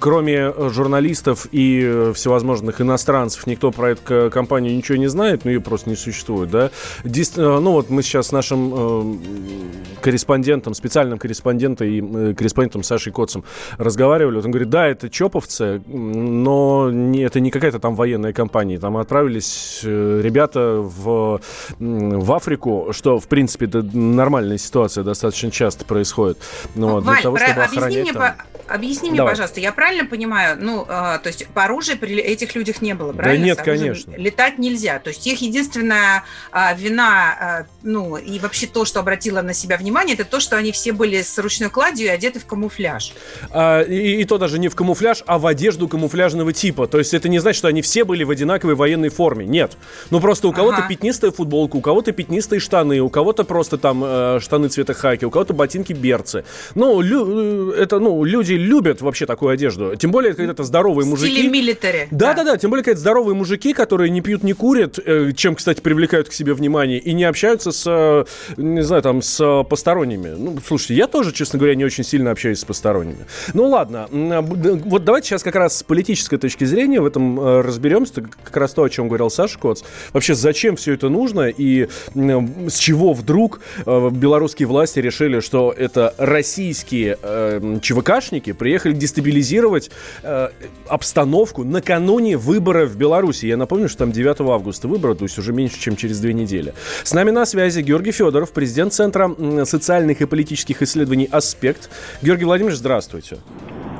кроме 0.00 0.70
журналистов 0.70 1.46
и 1.52 2.10
всевозможных 2.14 2.80
иностранцев, 2.80 3.46
никто 3.46 3.70
про 3.70 3.90
эту 3.90 4.30
компанию 4.30 4.74
ничего 4.74 4.96
не 4.96 5.08
знает, 5.08 5.44
ну, 5.44 5.50
ее 5.50 5.60
просто 5.60 5.90
не 5.90 5.96
существует, 5.96 6.50
да. 6.50 6.70
Дис... 7.04 7.36
Ну, 7.36 7.72
вот 7.72 7.90
мы 7.90 8.02
сейчас 8.02 8.32
наш 8.32 8.45
нашим 8.46 8.72
э, 8.74 10.00
корреспондентом, 10.00 10.74
специальным 10.74 11.18
корреспондентом 11.18 11.86
и 11.86 12.00
э, 12.00 12.34
корреспондентом 12.34 12.82
Сашей 12.82 13.12
Коцем 13.12 13.44
разговаривали. 13.78 14.36
Он 14.36 14.50
говорит, 14.50 14.70
да, 14.70 14.86
это 14.86 15.10
чоповцы, 15.10 15.82
но 15.86 16.90
не, 16.90 17.22
это 17.22 17.40
не 17.40 17.50
какая-то 17.50 17.78
там 17.78 17.94
военная 17.94 18.32
компания. 18.32 18.78
Там 18.78 18.96
отправились 18.96 19.80
э, 19.84 20.20
ребята 20.22 20.80
в, 20.80 21.40
в 21.78 22.32
Африку, 22.32 22.88
что, 22.92 23.18
в 23.18 23.26
принципе, 23.26 23.66
это 23.66 23.82
нормальная 23.82 24.58
ситуация, 24.58 25.02
достаточно 25.04 25.50
часто 25.50 25.84
происходит. 25.84 26.38
Но 26.74 27.00
Валь, 27.00 27.14
для 27.14 27.22
того, 27.22 27.38
чтобы 27.38 27.62
объясни 27.62 28.02
мне, 28.02 28.12
там... 28.12 28.22
по... 28.22 28.74
объясни 28.74 29.10
мне 29.10 29.22
пожалуйста, 29.22 29.60
я 29.60 29.72
правильно 29.72 30.06
понимаю, 30.06 30.56
ну, 30.60 30.82
э, 30.82 30.86
то 30.86 31.26
есть 31.26 31.48
по 31.48 31.64
оружию 31.64 31.98
при 31.98 32.16
этих 32.16 32.54
людях 32.54 32.80
не 32.80 32.94
было, 32.94 33.12
правильно? 33.12 33.40
Да 33.40 33.46
нет, 33.46 33.62
конечно. 33.62 34.14
Летать 34.16 34.58
нельзя. 34.58 34.98
То 34.98 35.08
есть 35.08 35.26
их 35.26 35.40
единственная 35.40 36.24
э, 36.52 36.76
вина, 36.76 37.64
э, 37.64 37.64
ну, 37.82 38.16
и 38.16 38.35
вообще 38.38 38.66
то, 38.66 38.84
что 38.84 39.00
обратило 39.00 39.42
на 39.42 39.54
себя 39.54 39.76
внимание, 39.76 40.14
это 40.14 40.24
то, 40.24 40.40
что 40.40 40.56
они 40.56 40.72
все 40.72 40.92
были 40.92 41.22
с 41.22 41.38
ручной 41.38 41.70
кладью 41.70 42.06
и 42.06 42.10
одеты 42.10 42.40
в 42.40 42.46
камуфляж. 42.46 43.12
А, 43.50 43.82
и, 43.82 44.20
и 44.20 44.24
то 44.24 44.38
даже 44.38 44.58
не 44.58 44.68
в 44.68 44.76
камуфляж, 44.76 45.22
а 45.26 45.38
в 45.38 45.46
одежду 45.46 45.88
камуфляжного 45.88 46.52
типа. 46.52 46.86
То 46.86 46.98
есть 46.98 47.14
это 47.14 47.28
не 47.28 47.38
значит, 47.38 47.58
что 47.58 47.68
они 47.68 47.82
все 47.82 48.04
были 48.04 48.24
в 48.24 48.30
одинаковой 48.30 48.74
военной 48.74 49.08
форме. 49.08 49.46
Нет. 49.46 49.76
Ну 50.10 50.20
просто 50.20 50.48
у 50.48 50.52
кого-то 50.52 50.78
ага. 50.78 50.88
пятнистая 50.88 51.30
футболка, 51.30 51.76
у 51.76 51.80
кого-то 51.80 52.12
пятнистые 52.12 52.60
штаны, 52.60 53.00
у 53.00 53.08
кого-то 53.08 53.44
просто 53.44 53.78
там 53.78 54.02
э, 54.04 54.38
штаны 54.40 54.68
цвета 54.68 54.94
хаки, 54.94 55.24
у 55.24 55.30
кого-то 55.30 55.54
ботинки 55.54 55.92
берцы. 55.92 56.44
Ну, 56.74 57.00
лю, 57.00 57.72
э, 57.72 57.82
это, 57.82 57.98
ну, 57.98 58.24
люди 58.24 58.52
любят 58.52 59.00
вообще 59.00 59.26
такую 59.26 59.52
одежду. 59.52 59.96
Тем 59.96 60.10
более, 60.10 60.34
когда 60.34 60.52
это 60.52 60.64
здоровые 60.64 61.06
мужики. 61.06 61.32
В 61.32 61.32
стиле 61.32 61.48
милитари. 61.48 62.08
Да, 62.10 62.34
да, 62.34 62.44
да. 62.44 62.56
Тем 62.56 62.70
более, 62.70 62.84
когда 62.84 63.00
здоровые 63.00 63.34
мужики, 63.34 63.72
которые 63.72 64.10
не 64.10 64.20
пьют, 64.20 64.42
не 64.42 64.52
курят, 64.52 64.98
э, 65.04 65.32
чем, 65.36 65.54
кстати, 65.54 65.80
привлекают 65.80 66.28
к 66.28 66.32
себе 66.32 66.54
внимание, 66.54 66.98
и 66.98 67.12
не 67.12 67.24
общаются 67.24 67.72
с 67.72 67.84
э, 67.86 68.24
не 68.56 68.82
знаю, 68.82 69.02
там, 69.02 69.22
с 69.22 69.40
э, 69.40 69.64
посторонними. 69.68 70.28
Ну, 70.36 70.58
слушайте, 70.66 70.94
я 70.94 71.06
тоже, 71.06 71.32
честно 71.32 71.58
говоря, 71.58 71.74
не 71.74 71.84
очень 71.84 72.04
сильно 72.04 72.30
общаюсь 72.30 72.60
с 72.60 72.64
посторонними. 72.64 73.26
Ну, 73.54 73.68
ладно. 73.68 74.08
А, 74.12 74.40
вот 74.42 75.04
давайте 75.04 75.28
сейчас 75.28 75.42
как 75.42 75.54
раз 75.54 75.78
с 75.78 75.82
политической 75.82 76.38
точки 76.38 76.64
зрения 76.64 77.00
в 77.00 77.06
этом 77.06 77.38
э, 77.38 77.60
разберемся. 77.60 78.22
Как 78.44 78.56
раз 78.56 78.72
то, 78.72 78.82
о 78.82 78.88
чем 78.88 79.08
говорил 79.08 79.30
Саша 79.30 79.58
Коц. 79.58 79.82
Вообще, 80.12 80.34
зачем 80.34 80.76
все 80.76 80.92
это 80.94 81.08
нужно 81.08 81.48
и 81.48 81.88
с 82.14 82.78
чего 82.78 83.12
вдруг 83.12 83.60
э, 83.84 84.10
белорусские 84.10 84.68
власти 84.68 85.00
решили, 85.00 85.40
что 85.40 85.74
это 85.76 86.14
российские 86.18 87.18
э, 87.22 87.78
ЧВКшники 87.82 88.52
приехали 88.52 88.92
дестабилизировать 88.92 89.90
э, 90.22 90.48
обстановку 90.88 91.64
накануне 91.64 92.36
выбора 92.36 92.86
в 92.86 92.96
Беларуси. 92.96 93.46
Я 93.46 93.56
напомню, 93.56 93.88
что 93.88 93.98
там 93.98 94.12
9 94.12 94.40
августа 94.40 94.88
выборы, 94.88 95.14
то 95.14 95.24
есть 95.24 95.38
уже 95.38 95.52
меньше, 95.52 95.78
чем 95.78 95.96
через 95.96 96.20
две 96.20 96.34
недели. 96.34 96.74
С 97.04 97.12
нами 97.12 97.30
на 97.30 97.46
связи 97.46 97.80
Георгий 97.80 98.12
Федоров, 98.16 98.52
президент 98.52 98.94
Центра 98.94 99.30
социальных 99.64 100.22
и 100.22 100.26
политических 100.26 100.80
исследований 100.82 101.28
«Аспект». 101.30 101.90
Георгий 102.22 102.44
Владимирович, 102.44 102.78
здравствуйте. 102.78 103.36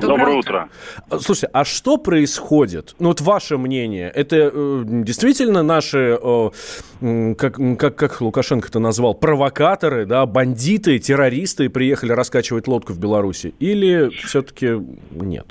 Доброе, 0.01 0.37
утро. 0.37 0.69
утро. 1.09 1.19
Слушайте, 1.19 1.49
а 1.53 1.65
что 1.65 1.97
происходит? 1.97 2.95
Ну 2.99 3.09
вот 3.09 3.21
ваше 3.21 3.57
мнение, 3.57 4.09
это 4.09 4.51
э, 4.53 4.83
действительно 4.85 5.63
наши, 5.63 6.19
э, 6.21 7.33
как, 7.35 7.59
как, 7.79 7.95
как 7.95 8.21
Лукашенко 8.21 8.67
это 8.67 8.79
назвал, 8.79 9.13
провокаторы, 9.15 10.05
да, 10.05 10.25
бандиты, 10.25 10.99
террористы 10.99 11.69
приехали 11.69 12.11
раскачивать 12.11 12.67
лодку 12.67 12.93
в 12.93 12.99
Беларуси? 12.99 13.53
Или 13.59 14.09
все-таки 14.09 14.79
нет? 15.11 15.47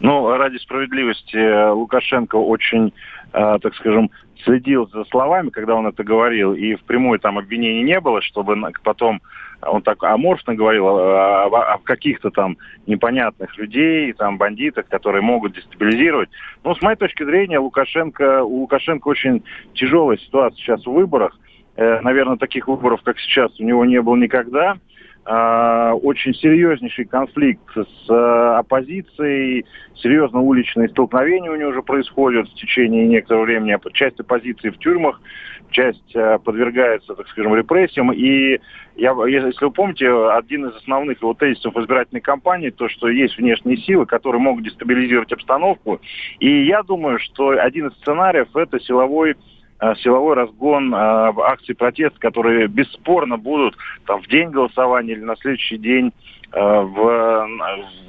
Ну, 0.00 0.36
ради 0.36 0.58
справедливости, 0.58 1.36
э, 1.36 1.70
Лукашенко 1.70 2.36
очень, 2.36 2.92
э, 3.32 3.58
так 3.62 3.74
скажем, 3.76 4.10
следил 4.44 4.88
за 4.88 5.04
словами, 5.04 5.50
когда 5.50 5.74
он 5.74 5.86
это 5.86 6.04
говорил, 6.04 6.54
и 6.54 6.74
в 6.74 6.82
прямой 6.84 7.18
там 7.18 7.38
обвинений 7.38 7.82
не 7.82 8.00
было, 8.00 8.20
чтобы 8.22 8.56
потом 8.82 9.20
он 9.62 9.82
так 9.82 10.02
аморфно 10.02 10.54
говорил 10.54 10.86
о, 10.86 11.46
о, 11.46 11.74
о 11.74 11.78
каких-то 11.78 12.30
там 12.30 12.56
непонятных 12.86 13.56
людей, 13.56 14.12
там 14.12 14.38
бандитах, 14.38 14.86
которые 14.88 15.22
могут 15.22 15.54
дестабилизировать. 15.54 16.28
Но 16.64 16.74
с 16.74 16.82
моей 16.82 16.96
точки 16.96 17.24
зрения, 17.24 17.58
Лукашенко, 17.58 18.42
у 18.44 18.60
Лукашенко 18.60 19.08
очень 19.08 19.42
тяжелая 19.74 20.18
ситуация 20.18 20.58
сейчас 20.58 20.84
в 20.84 20.92
выборах. 20.92 21.38
Э, 21.76 22.00
наверное, 22.00 22.36
таких 22.36 22.68
выборов, 22.68 23.00
как 23.02 23.18
сейчас, 23.18 23.58
у 23.58 23.64
него 23.64 23.84
не 23.84 24.00
было 24.00 24.16
никогда. 24.16 24.76
Э, 25.28 25.90
очень 26.02 26.34
серьезнейший 26.34 27.04
конфликт 27.04 27.60
с 27.74 28.10
э, 28.10 28.56
оппозицией, 28.58 29.66
серьезно 29.96 30.40
уличные 30.40 30.88
столкновения 30.88 31.50
у 31.50 31.56
него 31.56 31.70
уже 31.70 31.82
происходят 31.82 32.48
в 32.48 32.54
течение 32.54 33.08
некоторого 33.08 33.42
времени. 33.42 33.76
Часть 33.92 34.20
оппозиции 34.20 34.70
в 34.70 34.78
тюрьмах, 34.78 35.20
часть 35.70 36.14
э, 36.14 36.38
подвергается, 36.38 37.16
так 37.16 37.26
скажем, 37.28 37.56
репрессиям. 37.56 38.12
И 38.12 38.60
я, 38.94 39.16
если 39.26 39.64
вы 39.64 39.72
помните, 39.72 40.08
один 40.30 40.66
из 40.66 40.76
основных 40.76 41.20
его 41.20 41.34
тезисов 41.34 41.76
избирательной 41.76 42.20
кампании, 42.20 42.70
то, 42.70 42.88
что 42.88 43.08
есть 43.08 43.36
внешние 43.36 43.78
силы, 43.78 44.06
которые 44.06 44.40
могут 44.40 44.62
дестабилизировать 44.62 45.32
обстановку. 45.32 46.00
И 46.38 46.66
я 46.66 46.84
думаю, 46.84 47.18
что 47.18 47.48
один 47.48 47.88
из 47.88 47.94
сценариев 47.94 48.54
это 48.54 48.78
силовой 48.78 49.34
силовой 50.02 50.34
разгон 50.34 50.94
э, 50.94 50.98
акций 50.98 51.74
протеста, 51.74 52.18
которые 52.18 52.68
бесспорно 52.68 53.36
будут 53.36 53.76
там, 54.06 54.22
в 54.22 54.28
день 54.28 54.50
голосования 54.50 55.12
или 55.12 55.20
на 55.20 55.36
следующий 55.36 55.78
день 55.78 56.12
э, 56.52 56.60
в, 56.60 57.48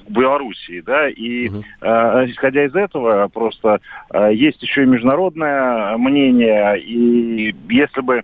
в 0.07 0.12
Белоруссии, 0.12 0.81
да, 0.81 1.09
и 1.09 1.50
угу. 1.50 1.63
э, 1.81 2.25
исходя 2.27 2.65
из 2.65 2.75
этого 2.75 3.27
просто 3.27 3.81
э, 4.13 4.33
есть 4.33 4.62
еще 4.62 4.83
и 4.83 4.88
международное 4.88 5.97
мнение, 5.97 6.79
и 6.79 7.53
если 7.69 8.01
бы 8.01 8.24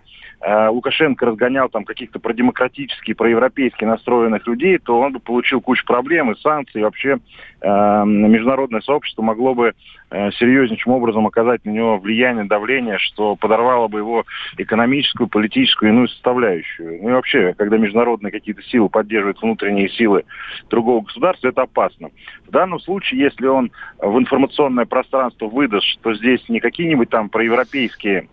Лукашенко 0.68 1.26
разгонял 1.26 1.68
там 1.68 1.84
каких-то 1.84 2.18
продемократически, 2.18 3.14
проевропейски 3.14 3.84
настроенных 3.84 4.46
людей, 4.46 4.78
то 4.78 5.00
он 5.00 5.12
бы 5.12 5.20
получил 5.20 5.60
кучу 5.60 5.84
проблем 5.86 6.32
и 6.32 6.38
санкций. 6.40 6.80
И 6.80 6.84
вообще 6.84 7.18
э, 7.60 8.02
международное 8.04 8.80
сообщество 8.82 9.22
могло 9.22 9.54
бы 9.54 9.72
э, 10.10 10.30
серьезнейшим 10.32 10.92
образом 10.92 11.26
оказать 11.26 11.64
на 11.64 11.70
него 11.70 11.98
влияние, 11.98 12.44
давление, 12.44 12.98
что 12.98 13.36
подорвало 13.36 13.88
бы 13.88 14.00
его 14.00 14.24
экономическую, 14.58 15.28
политическую 15.28 15.90
иную 15.90 16.08
составляющую. 16.08 17.02
Ну 17.02 17.10
и 17.10 17.12
вообще, 17.12 17.54
когда 17.56 17.78
международные 17.78 18.30
какие-то 18.30 18.62
силы 18.62 18.88
поддерживают 18.88 19.40
внутренние 19.40 19.88
силы 19.88 20.24
другого 20.68 21.04
государства, 21.04 21.48
это 21.48 21.62
опасно. 21.62 22.10
В 22.46 22.50
данном 22.50 22.80
случае, 22.80 23.20
если 23.20 23.46
он 23.46 23.70
в 23.98 24.18
информационное 24.18 24.84
пространство 24.84 25.46
выдаст, 25.46 25.86
что 25.86 26.14
здесь 26.14 26.46
не 26.48 26.60
какие-нибудь 26.60 27.08
там 27.08 27.30
проевропейские 27.30 28.28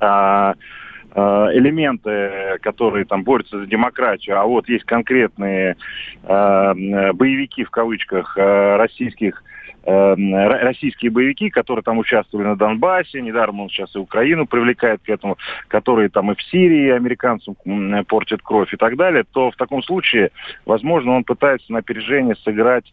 Э, 0.00 0.54
элементы, 1.14 2.58
которые 2.60 3.04
там 3.04 3.24
борются 3.24 3.58
за 3.58 3.66
демократию, 3.66 4.38
а 4.38 4.44
вот 4.44 4.68
есть 4.68 4.84
конкретные 4.84 5.76
э, 6.22 7.12
боевики 7.12 7.64
в 7.64 7.70
кавычках 7.70 8.36
э, 8.36 8.76
российских 8.76 9.42
э, 9.84 10.14
российские 10.14 11.10
боевики, 11.10 11.50
которые 11.50 11.82
там 11.82 11.98
участвовали 11.98 12.48
на 12.48 12.56
Донбассе, 12.56 13.20
недаром 13.20 13.60
он 13.60 13.70
сейчас 13.70 13.94
и 13.96 13.98
Украину 13.98 14.46
привлекает 14.46 15.00
к 15.02 15.08
этому, 15.08 15.38
которые 15.68 16.08
там 16.10 16.30
и 16.30 16.34
в 16.34 16.42
Сирии 16.42 16.90
американцам 16.90 17.56
портят 18.06 18.42
кровь 18.42 18.72
и 18.74 18.76
так 18.76 18.96
далее, 18.96 19.24
то 19.30 19.50
в 19.50 19.56
таком 19.56 19.82
случае, 19.82 20.30
возможно, 20.66 21.12
он 21.12 21.24
пытается 21.24 21.72
на 21.72 21.78
опережение 21.78 22.36
сыграть 22.36 22.92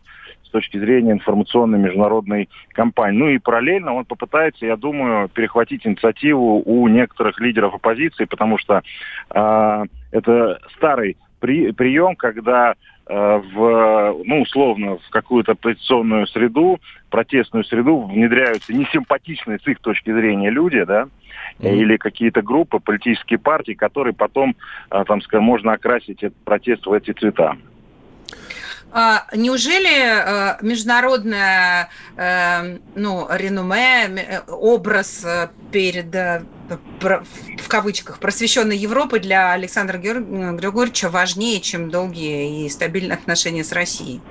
точки 0.55 0.77
зрения 0.77 1.11
информационной 1.11 1.77
международной 1.77 2.47
кампании. 2.71 3.17
Ну 3.17 3.27
и 3.27 3.39
параллельно 3.39 3.93
он 3.93 4.05
попытается, 4.05 4.65
я 4.65 4.77
думаю, 4.77 5.27
перехватить 5.27 5.85
инициативу 5.85 6.63
у 6.65 6.87
некоторых 6.87 7.41
лидеров 7.41 7.73
оппозиции, 7.73 8.23
потому 8.23 8.57
что 8.57 8.81
э, 9.31 9.85
это 10.11 10.59
старый 10.77 11.17
при, 11.41 11.73
прием, 11.73 12.15
когда 12.15 12.73
э, 13.05 13.41
в, 13.53 14.15
ну, 14.23 14.43
условно, 14.43 14.97
в 14.97 15.09
какую-то 15.09 15.51
оппозиционную 15.51 16.25
среду, 16.27 16.79
протестную 17.09 17.65
среду 17.65 18.03
внедряются 18.03 18.73
несимпатичные 18.73 19.59
с 19.59 19.67
их 19.67 19.79
точки 19.79 20.13
зрения 20.13 20.51
люди, 20.51 20.81
да, 20.85 21.09
mm-hmm. 21.59 21.75
или 21.75 21.97
какие-то 21.97 22.41
группы, 22.41 22.79
политические 22.79 23.39
партии, 23.39 23.73
которые 23.73 24.13
потом, 24.13 24.55
э, 24.89 25.03
там, 25.05 25.21
скажем, 25.21 25.43
можно 25.43 25.73
окрасить 25.73 26.23
этот 26.23 26.37
протест 26.45 26.85
в 26.85 26.93
эти 26.93 27.11
цвета. 27.11 27.57
А, 28.91 29.25
неужели 29.35 29.89
э, 29.89 30.57
международное 30.61 31.89
э, 32.15 32.77
ну, 32.95 33.27
реноме, 33.29 34.05
э, 34.05 34.39
образ 34.47 35.25
перед, 35.71 36.15
в 36.15 37.67
кавычках, 37.67 38.19
просвещенной 38.19 38.77
Европы 38.77 39.19
для 39.19 39.51
Александра 39.51 39.97
Григорьевича 39.97 41.09
важнее, 41.09 41.59
чем 41.59 41.89
долгие 41.89 42.65
и 42.65 42.69
стабильные 42.69 43.17
отношения 43.17 43.63
с 43.63 43.73
Россией? 43.73 44.21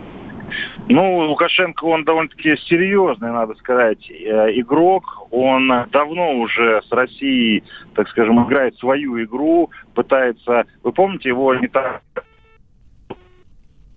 Ну, 0.88 1.18
Лукашенко, 1.18 1.84
он 1.84 2.04
довольно-таки 2.04 2.56
серьезный, 2.68 3.32
надо 3.32 3.54
сказать, 3.56 4.08
игрок. 4.08 5.26
Он 5.30 5.68
давно 5.90 6.34
уже 6.34 6.80
с 6.88 6.92
Россией, 6.92 7.64
так 7.94 8.08
скажем, 8.08 8.46
играет 8.46 8.78
свою 8.78 9.22
игру, 9.24 9.70
пытается... 9.94 10.64
Вы 10.82 10.92
помните, 10.92 11.30
его 11.30 11.54
не 11.54 11.68
так 11.68 12.02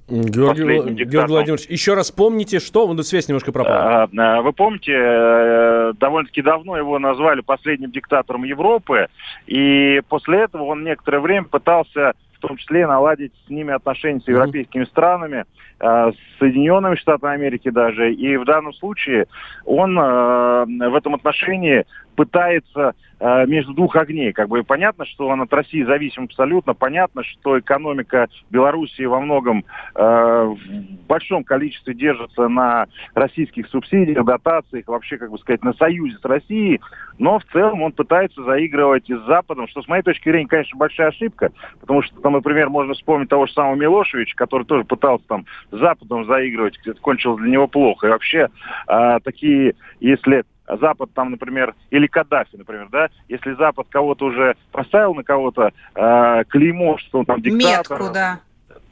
Георгий, 0.10 1.04
Георгий 1.04 1.34
Владимирович, 1.34 1.68
еще 1.68 1.94
раз 1.94 2.12
помните, 2.12 2.60
что... 2.60 2.92
Ну, 2.92 3.04
связь 3.04 3.28
немножко 3.28 3.52
пропала. 3.52 4.04
А, 4.04 4.10
а, 4.18 4.42
вы 4.42 4.54
помните, 4.54 4.94
э, 4.94 5.94
довольно-таки 6.00 6.42
давно 6.42 6.78
его 6.78 6.98
назвали 6.98 7.42
последним 7.42 7.92
диктатором 7.92 8.46
Европы, 8.46 9.08
и 9.48 10.02
после 10.08 10.44
этого 10.44 10.64
он 10.64 10.86
некоторое 10.86 11.20
время 11.20 11.46
пытался 11.46 12.14
в 12.38 12.40
том 12.40 12.58
числе 12.58 12.86
наладить 12.86 13.34
с 13.46 13.50
ними 13.50 13.74
отношения 13.74 14.22
с 14.22 14.28
европейскими 14.28 14.86
странами, 14.86 15.46
э, 15.80 16.12
с 16.12 16.40
Соединенными 16.40 16.96
Штатами 16.96 17.34
Америки 17.34 17.70
даже. 17.70 18.14
И 18.14 18.38
в 18.38 18.46
данном 18.46 18.74
случае 18.74 19.26
он 19.66 19.98
э, 19.98 20.66
в 20.66 20.96
этом 20.96 21.16
отношении 21.16 21.86
пытается 22.16 22.94
между 23.20 23.74
двух 23.74 23.96
огней. 23.96 24.32
Как 24.32 24.48
бы 24.48 24.64
понятно, 24.64 25.06
что 25.06 25.28
он 25.28 25.42
от 25.42 25.54
России 25.54 25.84
зависим 25.84 26.26
абсолютно. 26.26 26.74
Понятно, 26.74 27.24
что 27.24 27.58
экономика 27.60 28.28
Белоруссии 28.50 29.04
во 29.04 29.20
многом 29.20 29.66
э, 29.96 30.02
в 30.02 31.08
большом 31.08 31.44
количестве 31.44 31.94
держится 31.94 32.48
на 32.48 32.88
российских 33.16 33.68
субсидиях, 33.68 34.24
дотациях, 34.24 34.88
вообще, 34.88 35.18
как 35.18 35.32
бы 35.32 35.38
сказать, 35.40 35.64
на 35.64 35.74
союзе 35.74 36.18
с 36.18 36.26
Россией. 36.26 36.82
Но 37.18 37.40
в 37.40 37.46
целом 37.46 37.82
он 37.82 37.92
пытается 37.92 38.44
заигрывать 38.44 39.10
и 39.10 39.16
с 39.16 39.22
Западом, 39.26 39.68
что 39.68 39.82
с 39.82 39.88
моей 39.88 40.04
точки 40.04 40.30
зрения, 40.30 40.48
конечно, 40.48 40.78
большая 40.78 41.08
ошибка, 41.08 41.52
потому 41.80 42.04
что, 42.04 42.20
там, 42.22 42.34
например, 42.34 42.70
можно 42.70 42.94
вспомнить 42.94 43.30
того 43.30 43.48
же 43.48 43.54
самого 43.54 43.76
Милошевича, 43.76 44.36
который 44.36 44.66
тоже 44.66 44.84
пытался 44.84 45.26
там 45.28 45.46
с 45.72 45.78
Западом 45.78 46.26
заигрывать, 46.26 46.78
это 46.86 47.00
кончилось 47.00 47.42
для 47.42 47.52
него 47.52 47.68
плохо. 47.68 48.08
И 48.08 48.10
вообще 48.12 48.50
э, 48.88 49.20
такие, 49.24 49.74
если 50.00 50.44
Запад 50.68 51.10
там, 51.14 51.32
например, 51.32 51.76
или 51.90 52.08
Каддафи, 52.08 52.56
например, 52.58 52.90
да, 52.92 53.10
если 53.30 53.54
Запад 53.54 53.88
кого-то 53.90 54.26
уже 54.26 54.56
поставил 54.72 55.14
на 55.14 55.24
кого-то 55.24 55.72
э, 55.96 56.44
клеймо, 56.50 56.98
что 56.98 57.20
он 57.20 57.26
там 57.26 57.42
диктатор, 57.42 58.00
Метку, 58.00 58.14
да. 58.14 58.40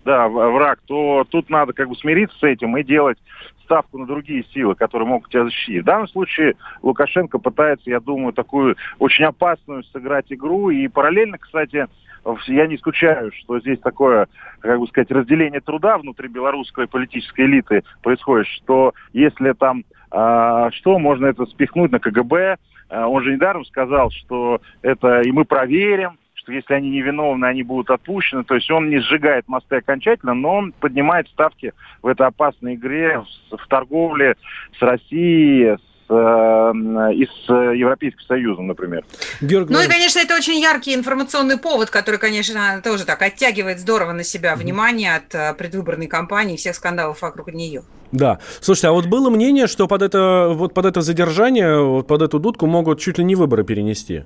да, 0.05 0.27
враг, 0.27 0.79
то 0.85 1.25
тут 1.29 1.49
надо 1.49 1.73
как 1.73 1.89
бы 1.89 1.95
смириться 1.95 2.37
с 2.39 2.43
этим 2.43 2.77
и 2.77 2.83
делать 2.83 3.17
ставку 3.65 3.97
на 3.97 4.05
другие 4.05 4.45
силы, 4.53 4.75
которые 4.75 5.07
могут 5.07 5.29
тебя 5.29 5.43
защитить. 5.43 5.81
В 5.81 5.85
данном 5.85 6.07
случае 6.07 6.55
Лукашенко 6.81 7.39
пытается, 7.39 7.89
я 7.89 7.99
думаю, 7.99 8.31
такую 8.31 8.77
очень 8.99 9.25
опасную 9.25 9.83
сыграть 9.85 10.31
игру. 10.31 10.69
И 10.69 10.87
параллельно, 10.87 11.37
кстати, 11.37 11.87
я 12.47 12.67
не 12.67 12.75
исключаю, 12.75 13.31
что 13.31 13.59
здесь 13.59 13.79
такое, 13.79 14.27
как 14.59 14.79
бы 14.79 14.87
сказать, 14.87 15.11
разделение 15.11 15.61
труда 15.61 15.97
внутри 15.97 16.27
белорусской 16.27 16.87
политической 16.87 17.45
элиты 17.45 17.83
происходит, 18.01 18.47
что 18.47 18.93
если 19.13 19.53
там 19.53 19.83
что 20.15 20.97
можно 20.97 21.25
это 21.25 21.45
спихнуть 21.45 21.91
на 21.91 21.99
КГБ. 21.99 22.57
А, 22.89 23.07
он 23.07 23.23
же 23.23 23.33
недаром 23.33 23.65
сказал, 23.65 24.11
что 24.11 24.61
это 24.81 25.21
и 25.21 25.31
мы 25.31 25.43
проверим, 25.43 26.17
что 26.35 26.53
если 26.53 26.73
они 26.73 26.89
невиновны, 26.89 27.45
они 27.45 27.63
будут 27.63 27.89
отпущены. 27.89 28.43
То 28.43 28.55
есть 28.55 28.69
он 28.69 28.89
не 28.89 28.99
сжигает 28.99 29.47
мосты 29.47 29.77
окончательно, 29.77 30.33
но 30.33 30.55
он 30.55 30.71
поднимает 30.73 31.27
ставки 31.29 31.73
в 32.01 32.07
этой 32.07 32.27
опасной 32.27 32.75
игре 32.75 33.23
в 33.51 33.67
торговле 33.67 34.35
с 34.77 34.81
Россией, 34.81 35.77
и 36.07 37.25
с 37.25 37.49
Европейским 37.49 38.21
Союзом, 38.27 38.67
например. 38.67 39.03
Георг, 39.41 39.69
ну 39.69 39.81
и, 39.81 39.87
конечно, 39.87 40.19
это 40.19 40.35
очень 40.35 40.59
яркий 40.59 40.93
информационный 40.93 41.57
повод, 41.57 41.89
который, 41.89 42.19
конечно, 42.19 42.81
тоже 42.83 43.05
так 43.05 43.21
оттягивает 43.21 43.79
здорово 43.79 44.11
на 44.11 44.23
себя 44.23 44.55
внимание 44.55 45.15
от 45.15 45.33
э, 45.33 45.53
предвыборной 45.55 46.07
кампании 46.07 46.53
и 46.53 46.57
всех 46.57 46.75
скандалов 46.75 47.21
вокруг 47.21 47.51
нее. 47.53 47.83
Да. 48.11 48.39
Слушайте, 48.61 48.89
а 48.89 48.91
вот 48.91 49.07
было 49.07 49.29
мнение, 49.29 49.67
что 49.67 49.87
под 49.87 50.03
это, 50.03 50.51
вот 50.53 50.73
под 50.73 50.85
это 50.85 51.01
задержание, 51.01 51.81
вот 51.81 52.07
под 52.07 52.21
эту 52.21 52.39
дудку 52.39 52.67
могут 52.67 52.99
чуть 52.99 53.17
ли 53.17 53.23
не 53.23 53.35
выборы 53.35 53.63
перенести. 53.63 54.25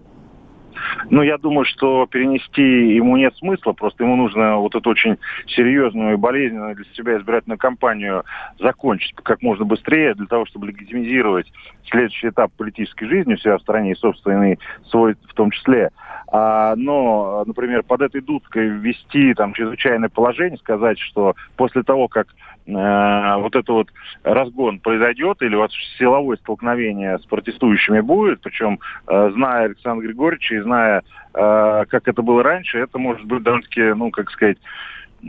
Ну, 1.10 1.22
я 1.22 1.38
думаю, 1.38 1.66
что 1.66 2.06
перенести 2.08 2.96
ему 2.96 3.18
нет 3.18 3.36
смысла, 3.38 3.74
просто 3.74 4.04
ему 4.04 4.16
нужно 4.16 4.58
вот 4.58 4.76
эту 4.76 4.90
очень 4.90 5.18
серьезную 5.48 6.14
и 6.14 6.18
болезненную 6.18 6.76
для 6.76 6.86
себя 6.96 7.18
избирательную 7.18 7.58
кампанию 7.58 8.24
закончить 8.60 9.14
как 9.16 9.42
можно 9.42 9.66
быстрее, 9.66 10.14
для 10.16 10.28
того, 10.28 10.46
чтобы 10.46 10.68
легитимизировать 10.68 11.52
следующий 11.90 12.30
этап 12.30 12.52
политической 12.54 13.08
жизни 13.08 13.34
у 13.34 13.38
себя 13.38 13.58
в 13.58 13.62
стране 13.62 13.92
и 13.92 13.96
собственный 13.96 14.60
свой 14.90 15.16
в 15.28 15.34
том 15.34 15.52
числе. 15.52 15.90
А, 16.32 16.76
но, 16.76 17.44
например, 17.46 17.84
под 17.84 18.02
этой 18.02 18.22
дудкой 18.22 18.68
ввести 18.70 19.34
там 19.34 19.54
чрезвычайное 19.54 20.10
положение, 20.10 20.58
сказать, 20.60 21.00
что 21.00 21.36
после 21.56 21.84
того, 21.84 22.08
как 22.08 22.28
вот 22.74 23.56
это 23.56 23.74
вот 23.74 23.88
разгон 24.24 24.80
произойдет 24.80 25.42
или 25.42 25.56
вот 25.56 25.72
силовое 25.98 26.38
столкновение 26.38 27.18
с 27.20 27.26
протестующими 27.26 28.02
будет, 28.02 28.42
причем 28.42 28.80
э, 29.08 29.32
зная 29.34 29.66
Александра 29.66 30.06
Григорьевича 30.06 30.56
и 30.56 30.62
зная, 30.62 31.04
э, 31.34 31.86
как 31.90 32.08
это 32.08 32.22
было 32.22 32.44
раньше, 32.44 32.80
это 32.80 32.98
может 32.98 33.26
быть 33.26 33.44
довольно-таки, 33.44 33.94
ну, 33.94 34.12
как 34.12 34.30
сказать, 34.32 34.58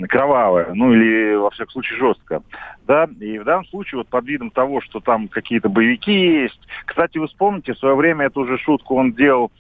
кровавое, 0.08 0.72
ну 0.74 0.92
или, 0.92 1.34
во 1.34 1.50
всяком 1.50 1.72
случае, 1.72 1.98
жестко. 1.98 2.42
Да? 2.86 3.08
И 3.20 3.38
в 3.38 3.44
данном 3.44 3.66
случае 3.66 3.98
вот 3.98 4.08
под 4.08 4.26
видом 4.26 4.50
того, 4.50 4.80
что 4.80 5.00
там 5.00 5.28
какие-то 5.28 5.68
боевики 5.68 6.12
есть. 6.12 6.60
Кстати, 6.84 7.18
вы 7.18 7.26
вспомните, 7.26 7.72
в 7.72 7.78
свое 7.78 7.94
время 7.94 8.26
эту 8.26 8.46
же 8.46 8.58
шутку 8.58 8.96
он 8.96 9.12
делал 9.12 9.50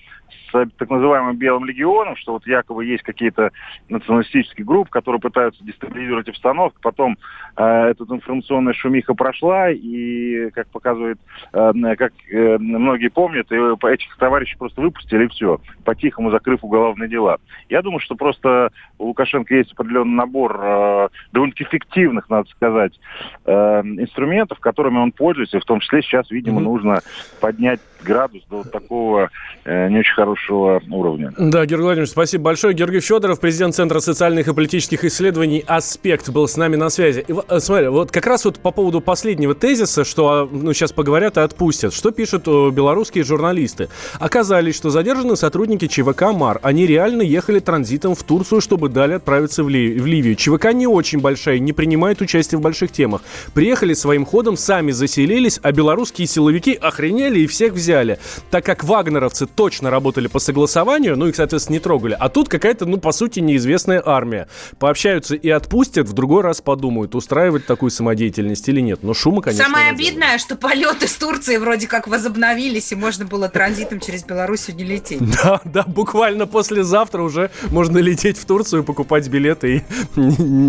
с 0.52 0.66
так 0.76 0.90
называемым 0.90 1.36
Белым 1.36 1.64
легионом, 1.64 2.16
что 2.16 2.32
вот 2.32 2.46
якобы 2.46 2.84
есть 2.84 3.02
какие-то 3.02 3.50
националистические 3.88 4.64
группы, 4.64 4.90
которые 4.90 5.20
пытаются 5.20 5.64
дестабилизировать 5.64 6.28
обстановку, 6.28 6.78
потом 6.82 7.16
э, 7.56 7.64
эта 7.64 8.04
информационная 8.04 8.72
шумиха 8.72 9.14
прошла, 9.14 9.70
и, 9.70 10.50
как 10.50 10.68
показывает, 10.68 11.18
э, 11.52 11.72
как 11.96 12.12
э, 12.30 12.58
многие 12.58 13.08
помнят, 13.08 13.50
этих 13.50 14.16
товарищей 14.16 14.56
просто 14.58 14.80
выпустили, 14.80 15.24
и 15.24 15.28
все, 15.28 15.60
по-тихому 15.84 16.30
закрыв 16.30 16.64
уголовные 16.64 17.08
дела. 17.08 17.38
Я 17.68 17.82
думаю, 17.82 18.00
что 18.00 18.14
просто 18.14 18.70
у 18.98 19.06
Лукашенко 19.06 19.54
есть 19.54 19.72
определенный 19.72 20.14
набор 20.14 20.58
э, 20.62 21.08
довольно-таки 21.32 21.64
эффективных, 21.64 22.28
надо 22.28 22.48
сказать, 22.50 22.98
э, 23.44 23.52
инструментов, 23.52 24.58
которыми 24.60 24.98
он 24.98 25.12
пользуется, 25.12 25.58
и 25.58 25.60
в 25.60 25.64
том 25.64 25.80
числе 25.80 26.02
сейчас, 26.02 26.30
видимо, 26.30 26.60
mm-hmm. 26.60 26.64
нужно 26.64 27.00
поднять 27.40 27.80
градус 28.02 28.44
до 28.48 28.58
вот 28.58 28.72
такого 28.72 29.30
э, 29.64 29.88
не 29.88 29.98
очень 29.98 30.14
хорошего 30.14 30.39
уровня. 30.48 31.32
Да, 31.38 31.66
Георгий 31.66 31.84
Владимирович, 31.84 32.10
спасибо 32.10 32.44
большое. 32.44 32.74
Георгий 32.74 33.00
Федоров, 33.00 33.40
президент 33.40 33.74
Центра 33.74 34.00
социальных 34.00 34.48
и 34.48 34.54
политических 34.54 35.04
исследований 35.04 35.64
«Аспект» 35.66 36.28
был 36.30 36.48
с 36.48 36.56
нами 36.56 36.76
на 36.76 36.90
связи. 36.90 37.24
И, 37.26 37.32
э, 37.32 37.60
смотри, 37.60 37.88
вот 37.88 38.10
как 38.10 38.26
раз 38.26 38.44
вот 38.44 38.58
по 38.58 38.70
поводу 38.70 39.00
последнего 39.00 39.54
тезиса, 39.54 40.04
что 40.04 40.28
а, 40.28 40.48
ну, 40.50 40.72
сейчас 40.72 40.92
поговорят 40.92 41.36
и 41.36 41.40
отпустят. 41.40 41.92
Что 41.92 42.10
пишут 42.10 42.44
э, 42.46 42.70
белорусские 42.70 43.24
журналисты? 43.24 43.88
Оказались, 44.18 44.76
что 44.76 44.90
задержаны 44.90 45.36
сотрудники 45.36 45.86
ЧВК 45.86 46.32
«Мар». 46.32 46.60
Они 46.62 46.86
реально 46.86 47.22
ехали 47.22 47.58
транзитом 47.58 48.14
в 48.14 48.22
Турцию, 48.22 48.60
чтобы 48.60 48.88
далее 48.88 49.16
отправиться 49.16 49.62
в, 49.64 49.68
Ли- 49.68 49.98
в 49.98 50.06
Ливию. 50.06 50.36
ЧВК 50.36 50.72
не 50.72 50.86
очень 50.86 51.20
большая, 51.20 51.58
не 51.58 51.72
принимает 51.72 52.20
участие 52.20 52.58
в 52.58 52.62
больших 52.62 52.92
темах. 52.92 53.22
Приехали 53.54 53.94
своим 53.94 54.24
ходом, 54.24 54.56
сами 54.56 54.92
заселились, 54.92 55.60
а 55.62 55.72
белорусские 55.72 56.26
силовики 56.26 56.74
охренели 56.74 57.40
и 57.40 57.46
всех 57.46 57.72
взяли, 57.72 58.18
так 58.50 58.64
как 58.64 58.84
вагнеровцы 58.84 59.46
точно 59.46 59.90
работали 59.90 60.28
по 60.30 60.38
согласованию, 60.38 61.16
ну 61.16 61.26
их, 61.26 61.36
соответственно, 61.36 61.74
не 61.74 61.80
трогали, 61.80 62.16
а 62.18 62.28
тут 62.28 62.48
какая-то, 62.48 62.86
ну, 62.86 62.98
по 62.98 63.12
сути, 63.12 63.40
неизвестная 63.40 64.02
армия. 64.04 64.48
Пообщаются 64.78 65.34
и 65.34 65.48
отпустят, 65.48 66.08
в 66.08 66.12
другой 66.12 66.42
раз 66.42 66.60
подумают, 66.60 67.14
устраивать 67.14 67.66
такую 67.66 67.90
самодеятельность 67.90 68.68
или 68.68 68.80
нет. 68.80 69.02
Но 69.02 69.14
шума, 69.14 69.42
конечно, 69.42 69.64
Самое 69.64 69.90
обидное, 69.90 70.28
делает. 70.28 70.40
что 70.40 70.56
полеты 70.56 71.08
с 71.08 71.14
Турции 71.14 71.56
вроде 71.56 71.86
как 71.86 72.08
возобновились, 72.08 72.92
и 72.92 72.96
можно 72.96 73.24
было 73.24 73.48
транзитом 73.48 74.00
через 74.00 74.24
Белоруссию 74.24 74.76
не 74.76 74.84
лететь. 74.84 75.20
Да, 75.42 75.60
да, 75.64 75.84
буквально 75.86 76.46
послезавтра 76.46 77.22
уже 77.22 77.50
можно 77.70 77.98
лететь 77.98 78.36
в 78.36 78.44
Турцию, 78.44 78.84
покупать 78.84 79.26
билеты 79.28 79.84
и, 80.16 80.22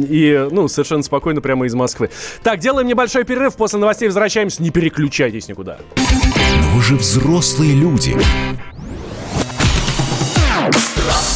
и 0.09 0.47
ну, 0.49 0.67
совершенно 0.67 1.03
спокойно 1.03 1.41
прямо 1.41 1.65
из 1.65 1.73
Москвы. 1.73 2.09
Так, 2.43 2.59
делаем 2.59 2.87
небольшой 2.87 3.23
перерыв, 3.25 3.55
после 3.55 3.79
новостей 3.79 4.07
возвращаемся, 4.07 4.63
не 4.63 4.69
переключайтесь 4.69 5.47
никуда. 5.47 5.77
Но 5.97 6.75
вы 6.75 6.81
же 6.81 6.95
взрослые 6.95 7.73
люди. 7.73 8.15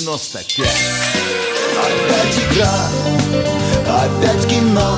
Е95. 0.00 0.64
Опять 1.76 2.38
игра, 2.50 2.88
опять 3.86 4.46
кино. 4.48 4.96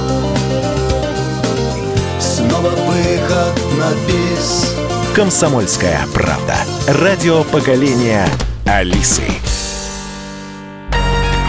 Снова 2.20 2.70
выход 2.70 3.60
на 3.78 3.92
бис. 4.06 4.76
«Комсомольская 5.14 6.06
правда». 6.14 6.56
Радио 6.86 7.42
поколения 7.44 8.28
Алисы. 8.64 9.24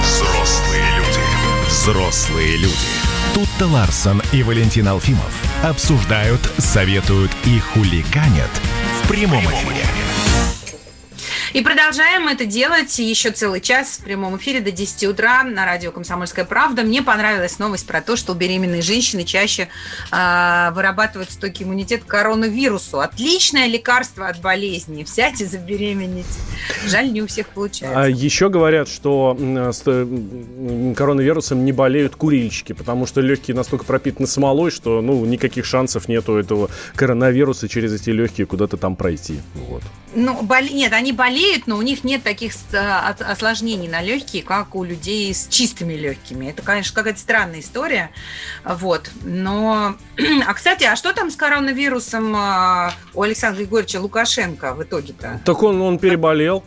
Взрослые 0.01 0.85
люди. 0.97 1.69
Взрослые 1.69 2.57
люди. 2.57 2.75
Тут-то 3.35 3.67
Ларсон 3.67 4.21
и 4.31 4.43
Валентин 4.43 4.87
Алфимов 4.87 5.31
обсуждают, 5.63 6.41
советуют 6.57 7.31
и 7.45 7.59
хулиганят 7.59 8.51
в 9.01 9.07
прямом 9.07 9.43
эфире. 9.45 9.85
И 11.53 11.61
продолжаем 11.61 12.27
это 12.27 12.45
делать 12.45 12.97
еще 12.97 13.29
целый 13.29 13.61
час 13.61 13.99
в 13.99 14.03
прямом 14.03 14.37
эфире 14.37 14.59
до 14.59 14.71
10 14.71 15.03
утра 15.03 15.43
на 15.43 15.65
радио 15.65 15.91
«Комсомольская 15.91 16.45
правда». 16.45 16.81
Мне 16.81 17.03
понравилась 17.03 17.59
новость 17.59 17.85
про 17.85 18.01
то, 18.01 18.15
что 18.15 18.31
у 18.31 18.35
беременной 18.35 18.81
женщины 18.81 19.23
чаще 19.23 19.67
э, 20.11 20.71
вырабатывают 20.71 21.29
стойкий 21.29 21.65
иммунитет 21.65 22.05
к 22.05 22.07
коронавирусу. 22.07 23.01
Отличное 23.01 23.67
лекарство 23.67 24.29
от 24.29 24.41
болезни. 24.41 25.03
Взять 25.03 25.41
и 25.41 25.45
забеременеть. 25.45 26.25
Жаль, 26.87 27.13
не 27.13 27.21
у 27.21 27.27
всех 27.27 27.49
получается. 27.49 28.01
А 28.01 28.09
еще 28.09 28.49
говорят, 28.49 28.89
что 28.89 29.37
с 29.39 29.83
коронавирусом 30.97 31.65
не 31.65 31.71
болеют 31.71 32.15
курильщики, 32.15 32.73
потому 32.73 33.05
что 33.05 33.21
легкие 33.21 33.55
настолько 33.55 33.85
пропитаны 33.85 34.25
смолой, 34.25 34.71
что 34.71 35.01
ну, 35.01 35.23
никаких 35.25 35.65
шансов 35.65 36.07
нету 36.07 36.35
этого 36.35 36.71
коронавируса 36.95 37.69
через 37.69 37.93
эти 37.93 38.09
легкие 38.09 38.47
куда-то 38.47 38.77
там 38.77 38.95
пройти. 38.95 39.39
Вот. 39.53 39.83
Ну, 40.15 40.41
бол... 40.43 40.61
нет, 40.61 40.93
они 40.93 41.11
болеют, 41.11 41.42
но 41.65 41.77
у 41.77 41.81
них 41.81 42.03
нет 42.03 42.23
таких 42.23 42.53
осложнений 42.71 43.87
на 43.87 44.01
легкие, 44.01 44.43
как 44.43 44.75
у 44.75 44.83
людей 44.83 45.33
с 45.33 45.47
чистыми 45.47 45.93
легкими. 45.93 46.47
Это, 46.47 46.61
конечно, 46.61 46.95
какая-то 46.95 47.19
странная 47.19 47.59
история. 47.59 48.11
Вот. 48.63 49.09
Но. 49.23 49.95
А 50.45 50.53
кстати, 50.53 50.83
а 50.83 50.95
что 50.95 51.13
там 51.13 51.31
с 51.31 51.35
коронавирусом 51.35 52.35
а, 52.35 52.93
у 53.13 53.21
Александра 53.21 53.59
Григорьевича 53.59 54.01
Лукашенко 54.01 54.73
в 54.73 54.83
итоге-то? 54.83 55.41
Так 55.45 55.63
он, 55.63 55.81
он 55.81 55.99
переболел. 55.99 56.63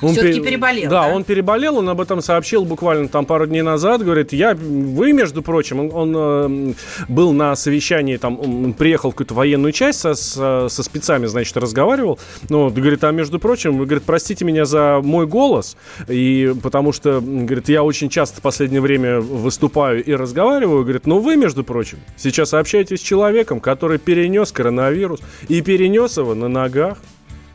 Он 0.00 0.12
Все-таки 0.12 0.40
переболел. 0.40 0.90
Да, 0.90 1.08
да, 1.08 1.14
он 1.14 1.24
переболел, 1.24 1.78
он 1.78 1.88
об 1.88 2.00
этом 2.00 2.20
сообщил 2.20 2.64
буквально 2.64 3.08
там 3.08 3.26
пару 3.26 3.46
дней 3.46 3.62
назад. 3.62 4.02
Говорит, 4.02 4.32
я, 4.32 4.54
вы, 4.54 5.12
между 5.12 5.42
прочим, 5.42 5.80
он, 5.80 5.90
он 5.92 6.14
э, 6.16 6.74
был 7.08 7.32
на 7.32 7.56
совещании, 7.56 8.16
там, 8.16 8.38
он 8.38 8.74
приехал 8.74 9.10
в 9.10 9.14
какую-то 9.14 9.34
военную 9.34 9.72
часть 9.72 10.00
со, 10.00 10.14
со, 10.14 10.68
со 10.68 10.82
спецами, 10.82 11.26
значит, 11.26 11.56
разговаривал. 11.56 12.18
Ну, 12.48 12.70
говорит, 12.70 13.02
а 13.04 13.10
между 13.10 13.40
прочим, 13.40 13.78
вы, 13.78 13.86
говорит, 13.86 14.04
простите 14.04 14.44
меня 14.44 14.64
за 14.64 15.00
мой 15.02 15.26
голос, 15.26 15.76
и 16.06 16.54
потому 16.62 16.92
что, 16.92 17.20
говорит, 17.20 17.68
я 17.68 17.82
очень 17.82 18.08
часто 18.08 18.38
в 18.38 18.42
последнее 18.42 18.80
время 18.80 19.20
выступаю 19.20 20.04
и 20.04 20.12
разговариваю. 20.12 20.82
Говорит, 20.82 21.06
ну 21.06 21.18
вы, 21.18 21.36
между 21.36 21.64
прочим, 21.64 21.98
сейчас 22.16 22.54
общаетесь 22.54 23.00
с 23.00 23.02
человеком, 23.02 23.60
который 23.60 23.98
перенес 23.98 24.52
коронавирус 24.52 25.20
и 25.48 25.60
перенес 25.60 26.18
его 26.18 26.34
на 26.34 26.48
ногах. 26.48 26.98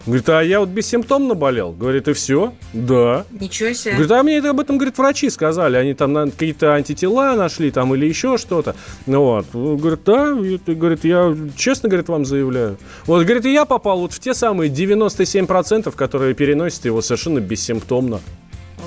Говорит, 0.05 0.27
а 0.29 0.41
я 0.41 0.59
вот 0.59 0.69
бессимптомно 0.69 1.33
болел. 1.33 1.71
Говорит, 1.71 2.09
и 2.09 2.13
все? 2.13 2.53
Да. 2.73 3.25
Ничего 3.31 3.71
себе. 3.73 3.93
Говорит, 3.93 4.11
а 4.11 4.23
мне 4.23 4.37
это 4.37 4.49
об 4.49 4.59
этом, 4.59 4.77
говорит, 4.77 4.97
врачи 4.97 5.29
сказали. 5.29 5.77
Они 5.77 5.93
там 5.93 6.31
какие-то 6.31 6.73
антитела 6.73 7.35
нашли 7.35 7.71
там 7.71 7.95
или 7.95 8.05
еще 8.05 8.37
что-то. 8.37 8.75
Ну 9.05 9.21
вот. 9.23 9.45
Говорит, 9.53 10.03
да. 10.05 10.33
Говорит, 10.73 11.05
я 11.05 11.35
честно, 11.55 11.87
говорит, 11.87 12.09
вам 12.09 12.25
заявляю. 12.25 12.77
Вот, 13.05 13.23
говорит, 13.23 13.45
и 13.45 13.53
я 13.53 13.63
попал 13.63 13.99
вот 13.99 14.11
в 14.11 14.19
те 14.19 14.33
самые 14.33 14.69
97%, 14.69 15.95
которые 15.95 16.33
переносят 16.33 16.85
его 16.85 17.01
совершенно 17.01 17.39
бессимптомно. 17.39 18.19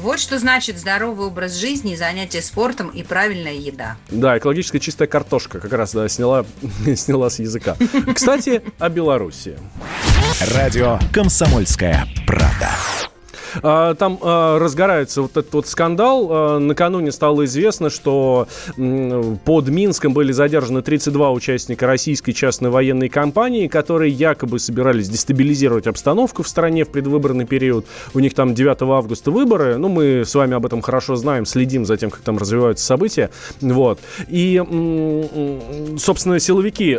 Вот 0.02 0.20
что 0.20 0.38
значит 0.38 0.78
здоровый 0.78 1.26
образ 1.26 1.54
жизни, 1.54 1.94
занятие 1.94 2.42
спортом 2.42 2.90
и 2.90 3.02
правильная 3.02 3.54
еда. 3.54 3.96
Да, 4.10 4.36
экологическая 4.38 4.80
чистая 4.80 5.08
картошка 5.08 5.58
как 5.58 5.72
раз 5.72 5.92
да, 5.92 6.08
сняла, 6.08 6.44
сняла 6.96 7.30
с 7.30 7.38
языка. 7.38 7.76
Кстати, 8.14 8.62
о 8.78 8.88
Беларуси. 8.88 9.58
Радио 10.54 10.98
«Комсомольская 11.12 12.06
правда». 12.26 12.70
А, 13.62 13.94
там 13.94 14.18
а, 14.22 14.58
разгорается 14.58 15.22
вот 15.22 15.36
этот 15.36 15.52
вот 15.52 15.66
скандал. 15.66 16.28
А, 16.30 16.58
накануне 16.58 17.12
стало 17.12 17.44
известно, 17.44 17.90
что 17.90 18.48
под 18.76 19.68
Минском 19.68 20.12
были 20.12 20.32
задержаны 20.32 20.82
32 20.82 21.30
участника 21.32 21.86
российской 21.86 22.32
частной 22.32 22.70
военной 22.70 23.08
компании, 23.08 23.68
которые 23.68 24.12
якобы 24.12 24.58
собирались 24.58 25.08
дестабилизировать 25.08 25.86
обстановку 25.86 26.42
в 26.42 26.48
стране 26.48 26.84
в 26.84 26.88
предвыборный 26.88 27.46
период. 27.46 27.86
У 28.14 28.20
них 28.20 28.34
там 28.34 28.54
9 28.54 28.82
августа 28.82 29.30
выборы. 29.30 29.76
Ну, 29.76 29.88
мы 29.88 30.24
с 30.24 30.34
вами 30.34 30.54
об 30.54 30.66
этом 30.66 30.82
хорошо 30.82 31.16
знаем, 31.16 31.46
следим 31.46 31.84
за 31.84 31.96
тем, 31.96 32.10
как 32.10 32.20
там 32.20 32.38
развиваются 32.38 32.84
события. 32.84 33.30
Вот. 33.60 34.00
И, 34.28 34.62
собственно, 35.98 36.38
силовики 36.38 36.98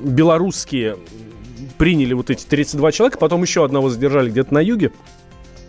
белорусские 0.00 0.96
приняли 1.78 2.12
вот 2.12 2.28
эти 2.30 2.44
32 2.44 2.92
человека, 2.92 3.18
потом 3.18 3.42
еще 3.42 3.64
одного 3.64 3.88
задержали 3.88 4.30
где-то 4.30 4.52
на 4.52 4.60
юге. 4.60 4.92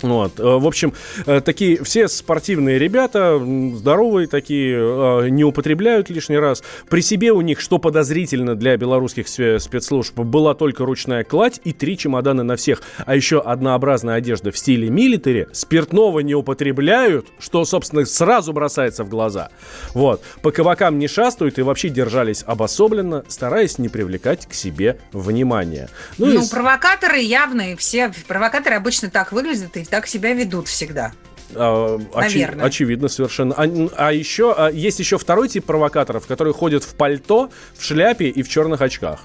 Вот. 0.01 0.39
Э, 0.39 0.43
в 0.43 0.65
общем, 0.65 0.93
э, 1.25 1.41
такие 1.41 1.83
все 1.83 2.07
спортивные 2.07 2.79
ребята, 2.79 3.39
здоровые 3.75 4.27
такие, 4.27 4.77
э, 4.77 5.29
не 5.29 5.43
употребляют 5.43 6.09
лишний 6.09 6.37
раз. 6.37 6.63
При 6.89 7.01
себе 7.01 7.31
у 7.31 7.41
них, 7.41 7.59
что 7.59 7.77
подозрительно 7.77 8.55
для 8.55 8.77
белорусских 8.77 9.27
спецслужб, 9.27 10.17
была 10.19 10.53
только 10.53 10.85
ручная 10.85 11.23
кладь 11.23 11.59
и 11.63 11.73
три 11.73 11.97
чемодана 11.97 12.43
на 12.43 12.55
всех. 12.55 12.81
А 13.05 13.15
еще 13.15 13.39
однообразная 13.39 14.15
одежда 14.15 14.51
в 14.51 14.57
стиле 14.57 14.89
милитари. 14.89 15.47
Спиртного 15.51 16.19
не 16.19 16.35
употребляют, 16.35 17.27
что, 17.39 17.65
собственно, 17.65 18.05
сразу 18.05 18.53
бросается 18.53 19.03
в 19.03 19.09
глаза. 19.09 19.49
Вот. 19.93 20.21
По 20.41 20.51
кабакам 20.51 20.99
не 20.99 21.07
шастают 21.07 21.59
и 21.59 21.61
вообще 21.61 21.89
держались 21.89 22.43
обособленно, 22.45 23.23
стараясь 23.27 23.77
не 23.77 23.89
привлекать 23.89 24.47
к 24.47 24.53
себе 24.53 24.97
внимания. 25.11 25.89
Ну, 26.17 26.27
ну 26.27 26.43
и... 26.43 26.49
провокаторы 26.49 27.19
явные, 27.19 27.75
все 27.75 28.11
провокаторы 28.27 28.75
обычно 28.75 29.09
так 29.09 29.31
выглядят 29.31 29.77
и 29.77 29.83
так 29.91 30.07
себя 30.07 30.33
ведут 30.33 30.67
всегда. 30.67 31.11
А, 31.53 31.99
Наверное. 32.15 32.65
очевидно 32.65 33.09
совершенно. 33.09 33.53
А, 33.55 33.63
а 33.97 34.13
еще 34.13 34.55
а, 34.57 34.71
есть 34.71 34.99
еще 34.99 35.17
второй 35.17 35.49
тип 35.49 35.65
провокаторов, 35.65 36.25
которые 36.25 36.53
ходят 36.53 36.83
в 36.83 36.95
пальто, 36.95 37.51
в 37.75 37.83
шляпе 37.83 38.29
и 38.29 38.41
в 38.41 38.49
черных 38.49 38.81
очках. 38.81 39.19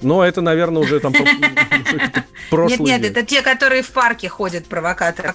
Но 0.00 0.24
это, 0.24 0.40
наверное, 0.40 0.82
уже 0.82 0.98
там 0.98 1.12
прошлый 2.50 2.90
Нет, 2.90 3.02
нет, 3.02 3.10
это 3.10 3.24
те, 3.24 3.42
которые 3.42 3.82
в 3.82 3.90
парке 3.90 4.28
ходят, 4.28 4.64
провокаторы. 4.64 5.34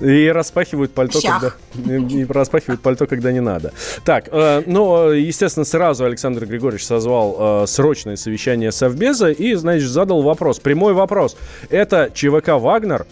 И 0.00 0.28
распахивают 0.28 0.92
пальто, 0.92 1.20
когда 1.20 1.52
и 1.74 2.24
распахивают 2.24 2.80
пальто, 2.80 3.06
когда 3.06 3.32
не 3.32 3.40
надо. 3.40 3.72
Так, 4.04 4.28
э, 4.30 4.62
ну, 4.66 5.10
естественно, 5.10 5.64
сразу 5.64 6.04
Александр 6.04 6.46
Григорьевич 6.46 6.86
созвал 6.86 7.62
э, 7.62 7.66
срочное 7.66 8.16
совещание 8.16 8.72
Совбеза 8.72 9.30
и, 9.30 9.54
значит, 9.54 9.88
задал 9.88 10.22
вопрос, 10.22 10.58
прямой 10.58 10.94
вопрос. 10.94 11.36
Это 11.68 12.10
ЧВК 12.12 12.48
«Вагнер»? 12.48 13.06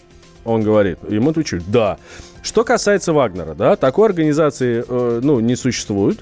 Он 0.45 0.63
говорит, 0.63 0.99
ему 1.07 1.31
отвечают, 1.31 1.69
да. 1.69 1.97
Что 2.41 2.63
касается 2.63 3.13
Вагнера, 3.13 3.53
да, 3.53 3.75
такой 3.75 4.09
организации, 4.09 4.83
э, 4.87 5.19
ну, 5.21 5.39
не 5.39 5.55
существует. 5.55 6.19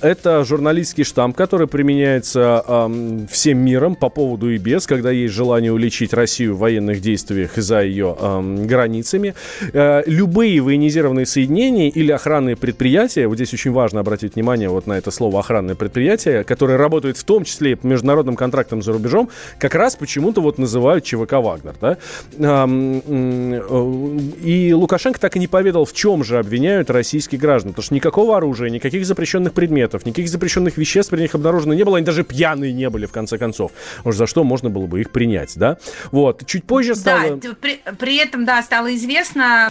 Это 0.00 0.44
журналистский 0.44 1.04
штамп, 1.04 1.36
который 1.36 1.66
применяется 1.66 2.64
э, 2.66 3.26
всем 3.30 3.58
миром 3.58 3.94
по 3.94 4.08
поводу 4.08 4.50
и 4.50 4.58
без, 4.58 4.86
когда 4.86 5.10
есть 5.10 5.34
желание 5.34 5.72
уличить 5.72 6.12
Россию 6.12 6.56
в 6.56 6.58
военных 6.58 7.00
действиях 7.00 7.56
за 7.56 7.82
ее 7.82 8.16
э, 8.18 8.64
границами. 8.66 9.34
Э, 9.72 10.02
любые 10.06 10.60
военизированные 10.60 11.26
соединения 11.26 11.88
или 11.88 12.12
охранные 12.12 12.56
предприятия, 12.56 13.26
вот 13.26 13.36
здесь 13.36 13.54
очень 13.54 13.72
важно 13.72 14.00
обратить 14.00 14.34
внимание 14.34 14.68
вот 14.68 14.86
на 14.86 14.94
это 14.94 15.10
слово 15.10 15.40
охранное 15.40 15.74
предприятие, 15.74 16.44
которые 16.44 16.76
работают 16.76 17.16
в 17.16 17.24
том 17.24 17.44
числе 17.44 17.76
по 17.76 17.86
международным 17.86 18.36
контрактам 18.36 18.82
за 18.82 18.92
рубежом, 18.92 19.28
как 19.58 19.74
раз 19.74 19.96
почему-то 19.96 20.40
вот 20.40 20.58
называют 20.58 21.04
ЧВК 21.04 21.34
Вагнер, 21.34 21.74
да. 21.80 21.96
Э, 22.38 22.66
э, 23.06 24.18
и 24.42 24.72
Лукашенко 24.72 25.20
так 25.20 25.36
и 25.36 25.38
не 25.38 25.46
поведал, 25.60 25.84
в 25.84 25.92
чем 25.92 26.24
же 26.24 26.38
обвиняют 26.38 26.88
российских 26.88 27.38
граждан. 27.38 27.72
Потому 27.72 27.84
что 27.84 27.94
никакого 27.94 28.36
оружия, 28.36 28.70
никаких 28.70 29.04
запрещенных 29.04 29.52
предметов, 29.52 30.06
никаких 30.06 30.30
запрещенных 30.30 30.78
веществ 30.78 31.10
при 31.10 31.20
них 31.20 31.34
обнаружено 31.34 31.74
не 31.74 31.84
было. 31.84 31.98
Они 31.98 32.06
даже 32.06 32.24
пьяные 32.24 32.72
не 32.72 32.88
были, 32.88 33.04
в 33.04 33.12
конце 33.12 33.36
концов. 33.36 33.72
Уж 34.04 34.16
за 34.16 34.26
что 34.26 34.42
можно 34.42 34.70
было 34.70 34.86
бы 34.86 35.00
их 35.00 35.10
принять, 35.10 35.52
да? 35.56 35.76
Вот. 36.12 36.46
Чуть 36.46 36.64
позже 36.64 36.94
стало... 36.94 37.36
Да, 37.36 37.50
при, 37.60 37.80
при 37.98 38.16
этом, 38.16 38.44
да, 38.44 38.62
стало 38.62 38.94
известно... 38.94 39.70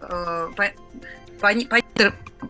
Э, 0.00 0.48
по, 0.56 0.64
по, 1.40 1.48
по, 1.68 1.76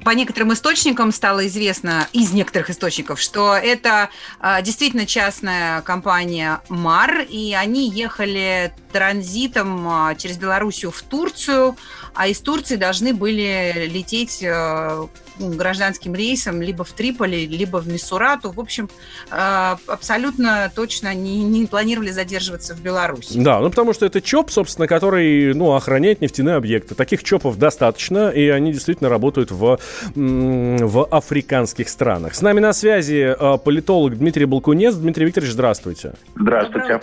по 0.05 0.11
некоторым 0.11 0.53
источникам 0.53 1.13
стало 1.13 1.47
известно, 1.47 2.09
из 2.13 2.33
некоторых 2.33 2.71
источников, 2.71 3.21
что 3.21 3.55
это 3.55 4.11
а, 4.41 4.61
действительно 4.63 5.07
частная 5.07 5.83
компания 5.83 6.61
МАР, 6.69 7.27
и 7.29 7.55
они 7.55 7.91
ехали 7.91 8.73
транзитом 8.93 9.89
а, 9.89 10.15
через 10.15 10.37
Белоруссию 10.37 10.91
в 10.91 11.03
Турцию, 11.03 11.77
а 12.15 12.29
из 12.29 12.41
Турции 12.41 12.77
должны 12.77 13.13
были 13.13 13.89
лететь 13.89 14.39
э, 14.43 15.07
гражданским 15.39 16.15
рейсом 16.15 16.63
либо 16.63 16.85
в 16.85 16.93
Триполи, 16.93 17.47
либо 17.47 17.79
в 17.79 17.89
Миссурату. 17.89 18.51
В 18.51 18.61
общем, 18.61 18.89
э, 19.31 19.77
абсолютно 19.87 20.71
точно 20.75 21.15
не, 21.15 21.43
не 21.43 21.67
планировали 21.67 22.11
задерживаться 22.11 22.75
в 22.75 22.81
Беларуси. 22.81 23.39
Да, 23.39 23.61
ну 23.61 23.71
потому 23.71 23.93
что 23.93 24.07
это 24.07 24.21
ЧОП, 24.21 24.51
собственно, 24.51 24.87
который 24.87 25.55
ну, 25.55 25.73
охраняет 25.73 26.21
нефтяные 26.21 26.57
объекты. 26.57 26.95
Таких 26.95 27.25
ЧОПов 27.25 27.59
достаточно, 27.59 28.31
и 28.31 28.49
они 28.49 28.73
действительно 28.73 29.11
работают 29.11 29.51
в, 29.51 29.79
в 30.15 31.05
африканских 31.11 31.89
странах. 31.89 32.35
С 32.35 32.43
нами 32.43 32.61
на 32.61 32.73
связи 32.73 33.35
э, 33.39 33.59
политолог 33.59 34.17
Дмитрий 34.19 34.45
Балкунец. 34.45 34.95
Дмитрий 34.95 35.27
Викторович, 35.27 35.53
здравствуйте. 35.53 36.15
Здравствуйте. 36.37 37.01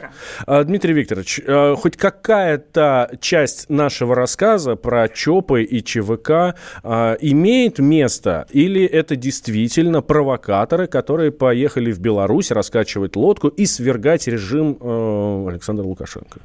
Дмитрий 0.48 0.94
Викторович, 0.94 1.41
хоть 1.78 1.98
какая-то 1.98 3.12
часть 3.20 3.70
нашего 3.70 4.15
рассказа 4.15 4.76
про 4.76 5.08
ЧОПы 5.08 5.63
и 5.63 5.84
ЧВК 5.84 6.56
а, 6.84 7.17
имеет 7.20 7.80
место? 7.80 8.21
Или 8.52 8.84
это 8.84 9.16
действительно 9.16 10.02
провокаторы, 10.02 10.88
которые 10.88 11.32
поехали 11.32 11.92
в 11.92 12.00
Беларусь 12.00 12.52
раскачивать 12.52 13.16
лодку 13.16 13.48
и 13.48 13.66
свергать 13.66 14.28
режим 14.28 14.78
э, 14.80 15.50
Александра 15.50 15.84
Лукашенко? 15.84 16.40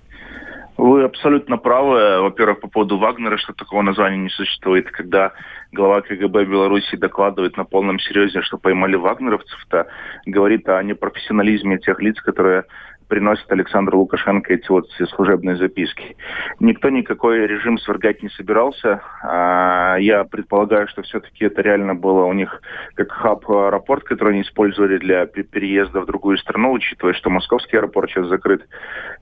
Вы 0.78 1.04
абсолютно 1.04 1.56
правы. 1.56 2.20
Во-первых, 2.20 2.60
по 2.60 2.68
поводу 2.68 2.98
Вагнера, 2.98 3.38
что 3.38 3.54
такого 3.54 3.80
названия 3.82 4.18
не 4.18 4.28
существует. 4.28 4.90
Когда 4.90 5.32
глава 5.72 6.02
КГБ 6.02 6.44
Беларуси 6.44 6.96
докладывает 6.96 7.56
на 7.56 7.64
полном 7.64 7.98
серьезе, 7.98 8.42
что 8.42 8.58
поймали 8.58 8.96
вагнеровцев-то, 8.96 9.86
говорит 10.26 10.68
о 10.68 10.82
непрофессионализме 10.82 11.78
тех 11.78 12.00
лиц, 12.02 12.20
которые 12.20 12.64
приносит 13.08 13.50
Александр 13.50 13.94
Лукашенко 13.96 14.54
эти 14.54 14.68
вот 14.68 14.88
все 14.88 15.06
служебные 15.06 15.56
записки. 15.56 16.16
Никто 16.60 16.90
никакой 16.90 17.46
режим 17.46 17.78
свергать 17.78 18.22
не 18.22 18.28
собирался. 18.30 19.00
А, 19.22 19.96
я 19.96 20.24
предполагаю, 20.24 20.88
что 20.88 21.02
все-таки 21.02 21.44
это 21.44 21.62
реально 21.62 21.94
было 21.94 22.24
у 22.24 22.32
них 22.32 22.60
как 22.94 23.12
хаб-аэропорт, 23.12 24.04
который 24.04 24.34
они 24.34 24.42
использовали 24.42 24.98
для 24.98 25.26
переезда 25.26 26.00
в 26.00 26.06
другую 26.06 26.38
страну, 26.38 26.72
учитывая, 26.72 27.14
что 27.14 27.30
московский 27.30 27.76
аэропорт 27.76 28.10
сейчас 28.10 28.26
закрыт. 28.26 28.66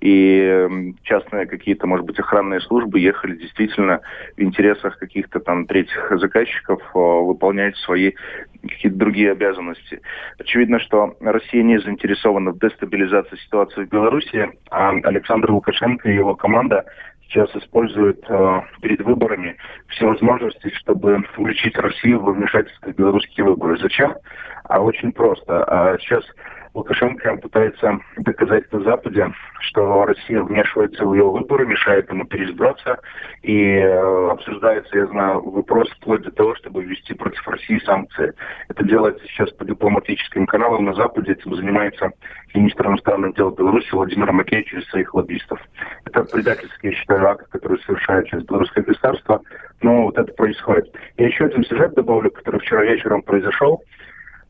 И 0.01 0.94
частные 1.03 1.47
какие-то, 1.47 1.87
может 1.87 2.07
быть, 2.07 2.18
охранные 2.18 2.61
службы 2.61 3.01
ехали 3.01 3.37
действительно 3.37 4.01
в 4.37 4.42
интересах 4.42 4.99
каких-то 4.99 5.40
там 5.40 5.66
третьих 5.66 6.12
заказчиков 6.18 6.81
выполнять 6.94 7.77
свои 7.79 8.12
какие-то 8.68 8.98
другие 8.98 9.33
обязанности. 9.33 10.00
Очевидно, 10.38 10.81
что 10.81 11.16
Россия 11.20 11.62
не 11.62 11.79
заинтересована 11.79 12.53
в 12.53 12.59
дестабилизации 12.59 13.37
ситуации 13.37 13.85
в 13.85 13.88
Беларуси, 13.88 14.50
а 14.70 14.90
Александр 14.90 15.50
Лукашенко 15.50 16.11
и 16.11 16.14
его 16.14 16.35
команда 16.35 16.85
сейчас 17.29 17.55
используют 17.57 18.24
э, 18.29 18.61
перед 18.81 19.00
выборами 19.00 19.57
все 19.88 20.07
возможности, 20.07 20.70
чтобы 20.77 21.24
увлечить 21.37 21.77
Россию 21.77 22.20
во 22.20 22.33
вмешательство 22.33 22.90
в 22.90 22.94
белорусские 22.94 23.46
выборы. 23.46 23.79
Зачем? 23.79 24.14
А 24.64 24.81
очень 24.81 25.12
просто. 25.12 25.64
А 25.64 25.98
сейчас 25.98 26.24
Лукашенко 26.75 27.37
пытается 27.37 28.01
доказать 28.17 28.71
на 28.73 28.81
Западе, 28.81 29.33
что 29.61 30.05
Россия 30.05 30.43
вмешивается 30.43 31.07
в 31.07 31.15
его 31.15 31.31
выборы, 31.31 31.67
мешает 31.67 32.11
ему 32.11 32.25
переизбраться, 32.25 32.99
и 33.43 33.77
э, 33.77 34.31
обсуждается, 34.31 34.99
я 34.99 35.07
знаю, 35.07 35.41
вопрос 35.41 35.89
вплоть 35.91 36.23
до 36.23 36.33
того, 36.33 36.57
чтобы 36.57 36.83
ввести 36.83 37.15
против 37.15 37.47
России 37.47 37.79
санкции. 37.85 38.33
Это 38.69 38.85
делается 38.85 39.25
сейчас 39.29 39.53
по 39.53 39.65
дипломатическим 39.65 40.47
каналам 40.47 40.85
на 40.85 40.95
Западе, 40.95 41.33
этим 41.33 41.55
занимается 41.55 42.11
министр 42.55 42.89
иностранных 42.89 43.37
дел 43.37 43.51
Беларуси 43.51 43.89
Владимир 43.93 44.33
Макей 44.33 44.65
через 44.65 44.85
своих 44.89 45.15
лоббистов. 45.15 45.61
Это 46.05 46.25
предательский, 46.25 46.91
я 46.91 46.93
считаю, 46.97 47.29
акт, 47.29 47.47
который 47.51 47.79
совершает 47.83 48.27
сейчас 48.27 48.43
белорусское 48.43 48.83
государство, 48.83 49.41
но 49.81 50.03
вот 50.03 50.19
это 50.19 50.33
происходит. 50.35 50.93
Я 51.19 51.29
еще 51.29 51.45
один 51.45 51.65
сюжет 51.65 51.95
добавлю, 51.95 52.33
который 52.33 52.59
вчера 52.59 52.83
вечером 52.83 53.23
произошел. 53.23 53.81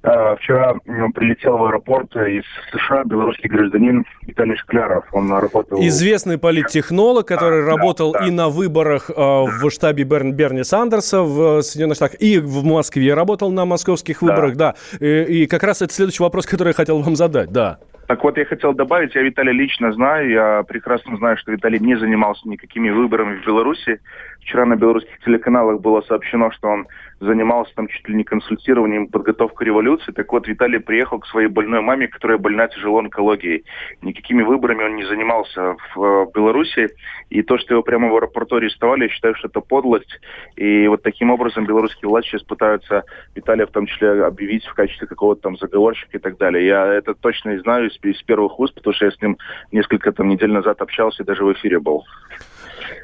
А, 0.07 0.37
вчера 0.37 0.75
прилетел 1.14 1.57
в 1.57 1.64
аэропорт 1.64 2.14
из 2.14 2.45
США 2.73 3.05
белорусский 3.05 3.49
гражданин 3.49 4.05
Виталий 4.27 4.55
Шкляров. 4.57 5.07
Он 5.12 5.33
работал... 5.33 5.81
Известный 5.81 6.37
политтехнолог, 6.37 7.27
который 7.27 7.62
да, 7.62 7.71
работал 7.71 8.12
да, 8.12 8.21
да. 8.21 8.27
и 8.27 8.31
на 8.31 8.51
выборах 8.51 9.09
э, 9.09 9.14
в 9.14 9.71
штабе 9.71 10.05
Берн, 10.05 10.35
Берни 10.35 10.62
Сандерса 10.62 11.23
в 11.23 11.62
Соединенных 11.62 11.97
Штатах, 11.97 12.21
и 12.21 12.38
в 12.38 12.64
Москве 12.64 13.14
работал 13.14 13.51
на 13.51 13.64
московских 13.64 14.21
выборах, 14.21 14.57
да. 14.57 14.75
да. 15.01 15.07
И, 15.07 15.45
и 15.45 15.47
как 15.47 15.62
раз 15.62 15.81
это 15.81 15.95
следующий 15.95 16.23
вопрос, 16.23 16.45
который 16.45 16.69
я 16.69 16.75
хотел 16.75 17.01
вам 17.01 17.17
задать, 17.17 17.51
да. 17.51 17.79
Так 18.07 18.23
вот, 18.23 18.37
я 18.37 18.45
хотел 18.45 18.75
добавить, 18.75 19.14
я 19.14 19.23
Виталия 19.23 19.53
лично 19.53 19.93
знаю, 19.93 20.29
я 20.29 20.62
прекрасно 20.64 21.17
знаю, 21.17 21.38
что 21.38 21.53
Виталий 21.53 21.79
не 21.79 21.97
занимался 21.97 22.47
никакими 22.47 22.90
выборами 22.90 23.40
в 23.40 23.47
Беларуси. 23.47 24.01
Вчера 24.44 24.66
на 24.66 24.76
белорусских 24.76 25.18
телеканалах 25.24 25.80
было 25.80 26.02
сообщено, 26.02 26.50
что 26.50 26.68
он 26.68 26.87
занимался 27.18 27.74
там 27.74 27.88
чуть 27.88 28.07
ли 28.07 28.14
не 28.14 28.24
консультированием 28.24 29.07
подготовкой 29.07 29.68
революции. 29.68 30.12
Так 30.12 30.30
вот, 30.33 30.46
Виталий 30.46 30.80
приехал 30.80 31.18
к 31.18 31.26
своей 31.26 31.48
больной 31.48 31.80
маме, 31.80 32.09
которая 32.09 32.37
больна 32.37 32.68
тяжело 32.68 32.98
онкологией. 32.98 33.64
Никакими 34.02 34.42
выборами 34.42 34.85
он 34.85 34.96
не 34.96 35.04
занимался 35.04 35.76
в 35.94 36.02
э, 36.02 36.26
Беларуси. 36.35 36.90
И 37.30 37.42
то, 37.42 37.57
что 37.57 37.72
его 37.72 37.83
прямо 37.83 38.09
в 38.09 38.16
аэропорту 38.16 38.57
арестовали, 38.57 39.04
я 39.04 39.09
считаю, 39.09 39.35
что 39.35 39.48
это 39.48 39.61
подлость. 39.61 40.20
И 40.57 40.87
вот 40.88 41.02
таким 41.02 41.30
образом 41.30 41.64
белорусские 41.64 42.11
власти 42.11 42.28
сейчас 42.28 42.42
пытаются 42.42 43.04
Виталия 43.35 43.66
в 43.66 43.70
том 43.70 43.87
числе 43.87 44.24
объявить 44.24 44.66
в 44.66 44.74
качестве 44.74 45.07
какого-то 45.07 45.40
там 45.40 45.57
заговорщика 45.57 46.18
и 46.18 46.20
так 46.20 46.37
далее. 46.37 46.66
Я 46.66 46.85
это 46.92 47.14
точно 47.14 47.59
знаю 47.61 47.88
из, 47.88 47.98
из 48.02 48.22
первых 48.22 48.61
уст, 48.61 48.74
потому 48.74 48.92
что 48.92 49.07
я 49.07 49.11
с 49.11 49.22
ним 49.22 49.38
несколько 49.72 50.12
там 50.12 50.28
недель 50.28 50.52
назад 50.52 50.83
общался 50.83 51.22
и 51.22 51.26
даже 51.26 51.44
в 51.44 51.52
эфире 51.54 51.80
был. 51.80 52.04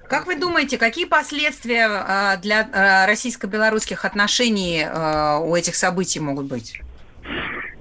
Как 0.08 0.26
вы 0.26 0.36
думаете, 0.36 0.78
какие 0.78 1.04
последствия 1.04 1.86
а, 1.88 2.36
для 2.36 2.68
а, 2.72 3.06
российско-белорусских 3.06 4.04
отношений 4.04 4.84
а, 4.84 5.38
у 5.38 5.54
этих 5.54 5.76
событий 5.76 6.20
могут 6.20 6.46
быть? 6.46 6.80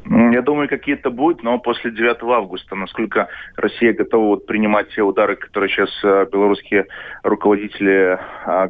Я 0.05 0.41
думаю, 0.41 0.67
какие-то 0.67 1.11
будут, 1.11 1.43
но 1.43 1.59
после 1.59 1.91
9 1.91 2.17
августа, 2.23 2.75
насколько 2.75 3.27
Россия 3.55 3.93
готова 3.93 4.25
вот 4.25 4.45
принимать 4.47 4.89
те 4.89 5.01
удары, 5.01 5.35
которые 5.35 5.69
сейчас 5.69 5.89
белорусские 6.31 6.87
руководители 7.23 8.19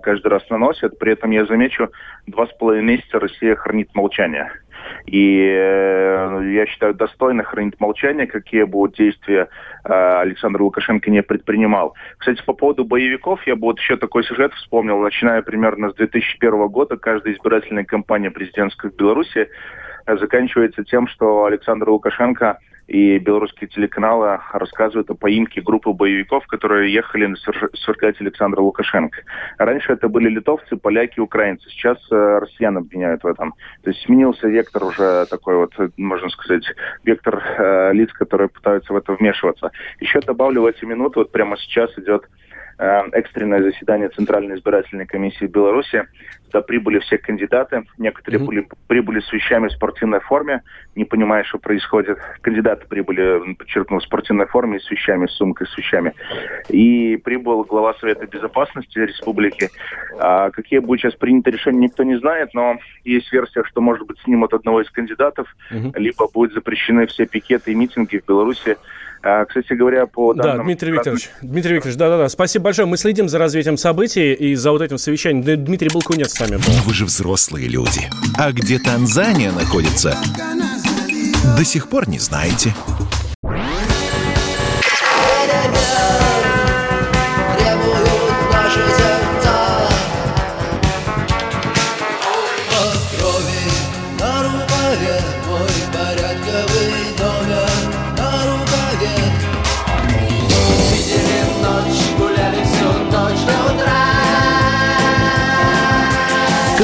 каждый 0.02 0.28
раз 0.28 0.44
наносят. 0.50 1.00
При 1.00 1.14
этом 1.14 1.32
я 1.32 1.46
замечу, 1.46 1.90
два 2.28 2.46
с 2.46 2.52
половиной 2.58 2.96
месяца 2.96 3.20
Россия 3.20 3.56
хранит 3.56 3.94
молчание. 3.96 4.52
И 5.06 5.40
э, 5.42 6.52
я 6.54 6.66
считаю, 6.68 6.94
достойно 6.94 7.44
хранить 7.44 7.80
молчание, 7.80 8.28
какие 8.28 8.64
будут 8.64 8.96
действия 8.96 9.50
э, 9.84 9.92
Александр 9.92 10.62
Лукашенко 10.62 11.10
не 11.10 11.24
предпринимал. 11.24 11.96
Кстати, 12.18 12.44
по 12.46 12.54
поводу 12.54 12.86
боевиков, 12.86 13.46
я 13.48 13.56
бы 13.56 13.62
вот 13.62 13.80
еще 13.80 13.98
такой 13.98 14.24
сюжет 14.24 14.54
вспомнил, 14.54 15.00
начиная 15.00 15.42
примерно 15.42 15.92
с 15.92 15.96
2001 15.96 16.68
года, 16.68 16.98
каждая 16.98 17.34
избирательная 17.34 17.86
кампания 17.86 18.32
президентской 18.32 18.92
в 18.92 18.96
Беларуси 18.96 19.50
э, 20.06 20.18
заканчивается 20.18 20.84
тем, 20.84 21.08
что 21.08 21.46
Александр 21.46 21.90
Лукашенко 21.90 22.60
и 22.90 23.20
белорусские 23.20 23.68
телеканалы 23.68 24.40
рассказывают 24.52 25.12
о 25.12 25.14
поимке 25.14 25.62
группы 25.62 25.92
боевиков, 25.92 26.46
которые 26.48 26.92
ехали 26.92 27.28
на 27.28 27.36
свергать 27.38 28.20
Александра 28.20 28.62
Лукашенко. 28.62 29.20
Раньше 29.60 29.94
это 29.94 30.10
были 30.10 30.28
литовцы, 30.28 30.76
поляки, 30.76 31.20
украинцы. 31.20 31.70
Сейчас 31.70 32.00
э, 32.12 32.40
россиян 32.40 32.78
обвиняют 32.78 33.24
в 33.24 33.28
этом. 33.28 33.54
То 33.84 33.92
есть 33.92 34.02
сменился 34.02 34.48
вектор 34.48 34.84
уже 34.84 35.28
такой 35.30 35.58
вот, 35.58 35.74
можно 35.98 36.30
сказать, 36.30 36.64
вектор 37.04 37.44
э, 37.60 37.94
лиц, 37.94 38.12
которые 38.12 38.50
пытаются 38.50 38.92
в 38.92 38.98
это 38.98 39.14
вмешиваться. 39.14 39.72
Еще 40.00 40.20
добавлю 40.22 40.64
в 40.64 40.66
эти 40.66 40.84
минуты, 40.84 41.20
вот 41.20 41.32
прямо 41.32 41.58
сейчас 41.58 41.96
идет 41.96 42.26
Э, 42.82 43.02
экстренное 43.12 43.62
заседание 43.62 44.08
Центральной 44.08 44.56
избирательной 44.56 45.06
комиссии 45.06 45.48
Беларуси. 45.48 46.08
Туда 46.52 46.62
прибыли 46.62 47.00
все 47.00 47.18
кандидаты. 47.18 47.84
Некоторые 47.98 48.42
mm-hmm. 48.42 48.46
были, 48.46 48.68
прибыли 48.88 49.20
с 49.20 49.32
вещами 49.32 49.68
в 49.68 49.72
спортивной 49.72 50.20
форме, 50.20 50.64
не 50.96 51.06
понимая, 51.06 51.44
что 51.44 51.60
происходит. 51.60 52.18
Кандидаты 52.42 52.88
прибыли, 52.88 53.54
подчеркну, 53.54 54.00
в 54.00 54.04
спортивной 54.04 54.48
форме, 54.48 54.80
с 54.80 54.90
вещами, 54.90 55.28
с 55.28 55.32
сумкой, 55.34 55.68
с 55.68 55.78
вещами. 55.78 56.14
И 56.70 57.18
прибыл 57.18 57.64
глава 57.64 57.94
Совета 57.96 58.26
Безопасности 58.26 58.98
Республики. 58.98 59.70
А 60.20 60.50
какие 60.50 60.80
будут 60.80 61.02
сейчас 61.02 61.16
приняты 61.16 61.52
решения, 61.52 61.80
никто 61.80 62.04
не 62.04 62.18
знает, 62.18 62.54
но 62.54 62.78
есть 63.04 63.32
версия, 63.32 63.64
что, 63.64 63.82
может 63.82 64.08
быть, 64.08 64.18
снимут 64.24 64.54
одного 64.54 64.82
из 64.82 64.90
кандидатов, 64.90 65.48
mm-hmm. 65.72 65.92
либо 66.00 66.28
будут 66.34 66.54
запрещены 66.54 67.06
все 67.06 67.26
пикеты 67.26 67.72
и 67.72 67.76
митинги 67.76 68.18
в 68.18 68.26
Беларуси 68.26 68.78
кстати 69.22 69.74
говоря, 69.74 70.06
по 70.06 70.34
данным... 70.34 70.58
Да, 70.58 70.64
Дмитрий 70.64 70.92
Викторович, 70.92 71.30
Дмитрий 71.42 71.76
Викторович, 71.76 71.98
да-да-да, 71.98 72.30
спасибо 72.30 72.66
большое. 72.66 72.88
Мы 72.88 72.98
следим 72.98 73.28
за 73.30 73.38
развитием 73.38 73.78
событий 73.78 74.34
и 74.34 74.56
за 74.56 74.72
вот 74.72 74.82
этим 74.82 74.98
совещанием. 74.98 75.66
Дмитрий 75.66 75.90
Балкунец 75.94 76.34
с 76.34 76.40
нами 76.40 76.58
был. 76.58 76.74
Вы 76.86 76.94
же 76.94 77.06
взрослые 77.06 77.68
люди. 77.68 78.10
А 78.38 78.52
где 78.52 78.80
Танзания 78.80 79.52
находится, 79.52 80.18
до 81.58 81.64
сих 81.66 81.90
пор 81.90 82.08
не 82.10 82.20
знаете. 82.20 82.74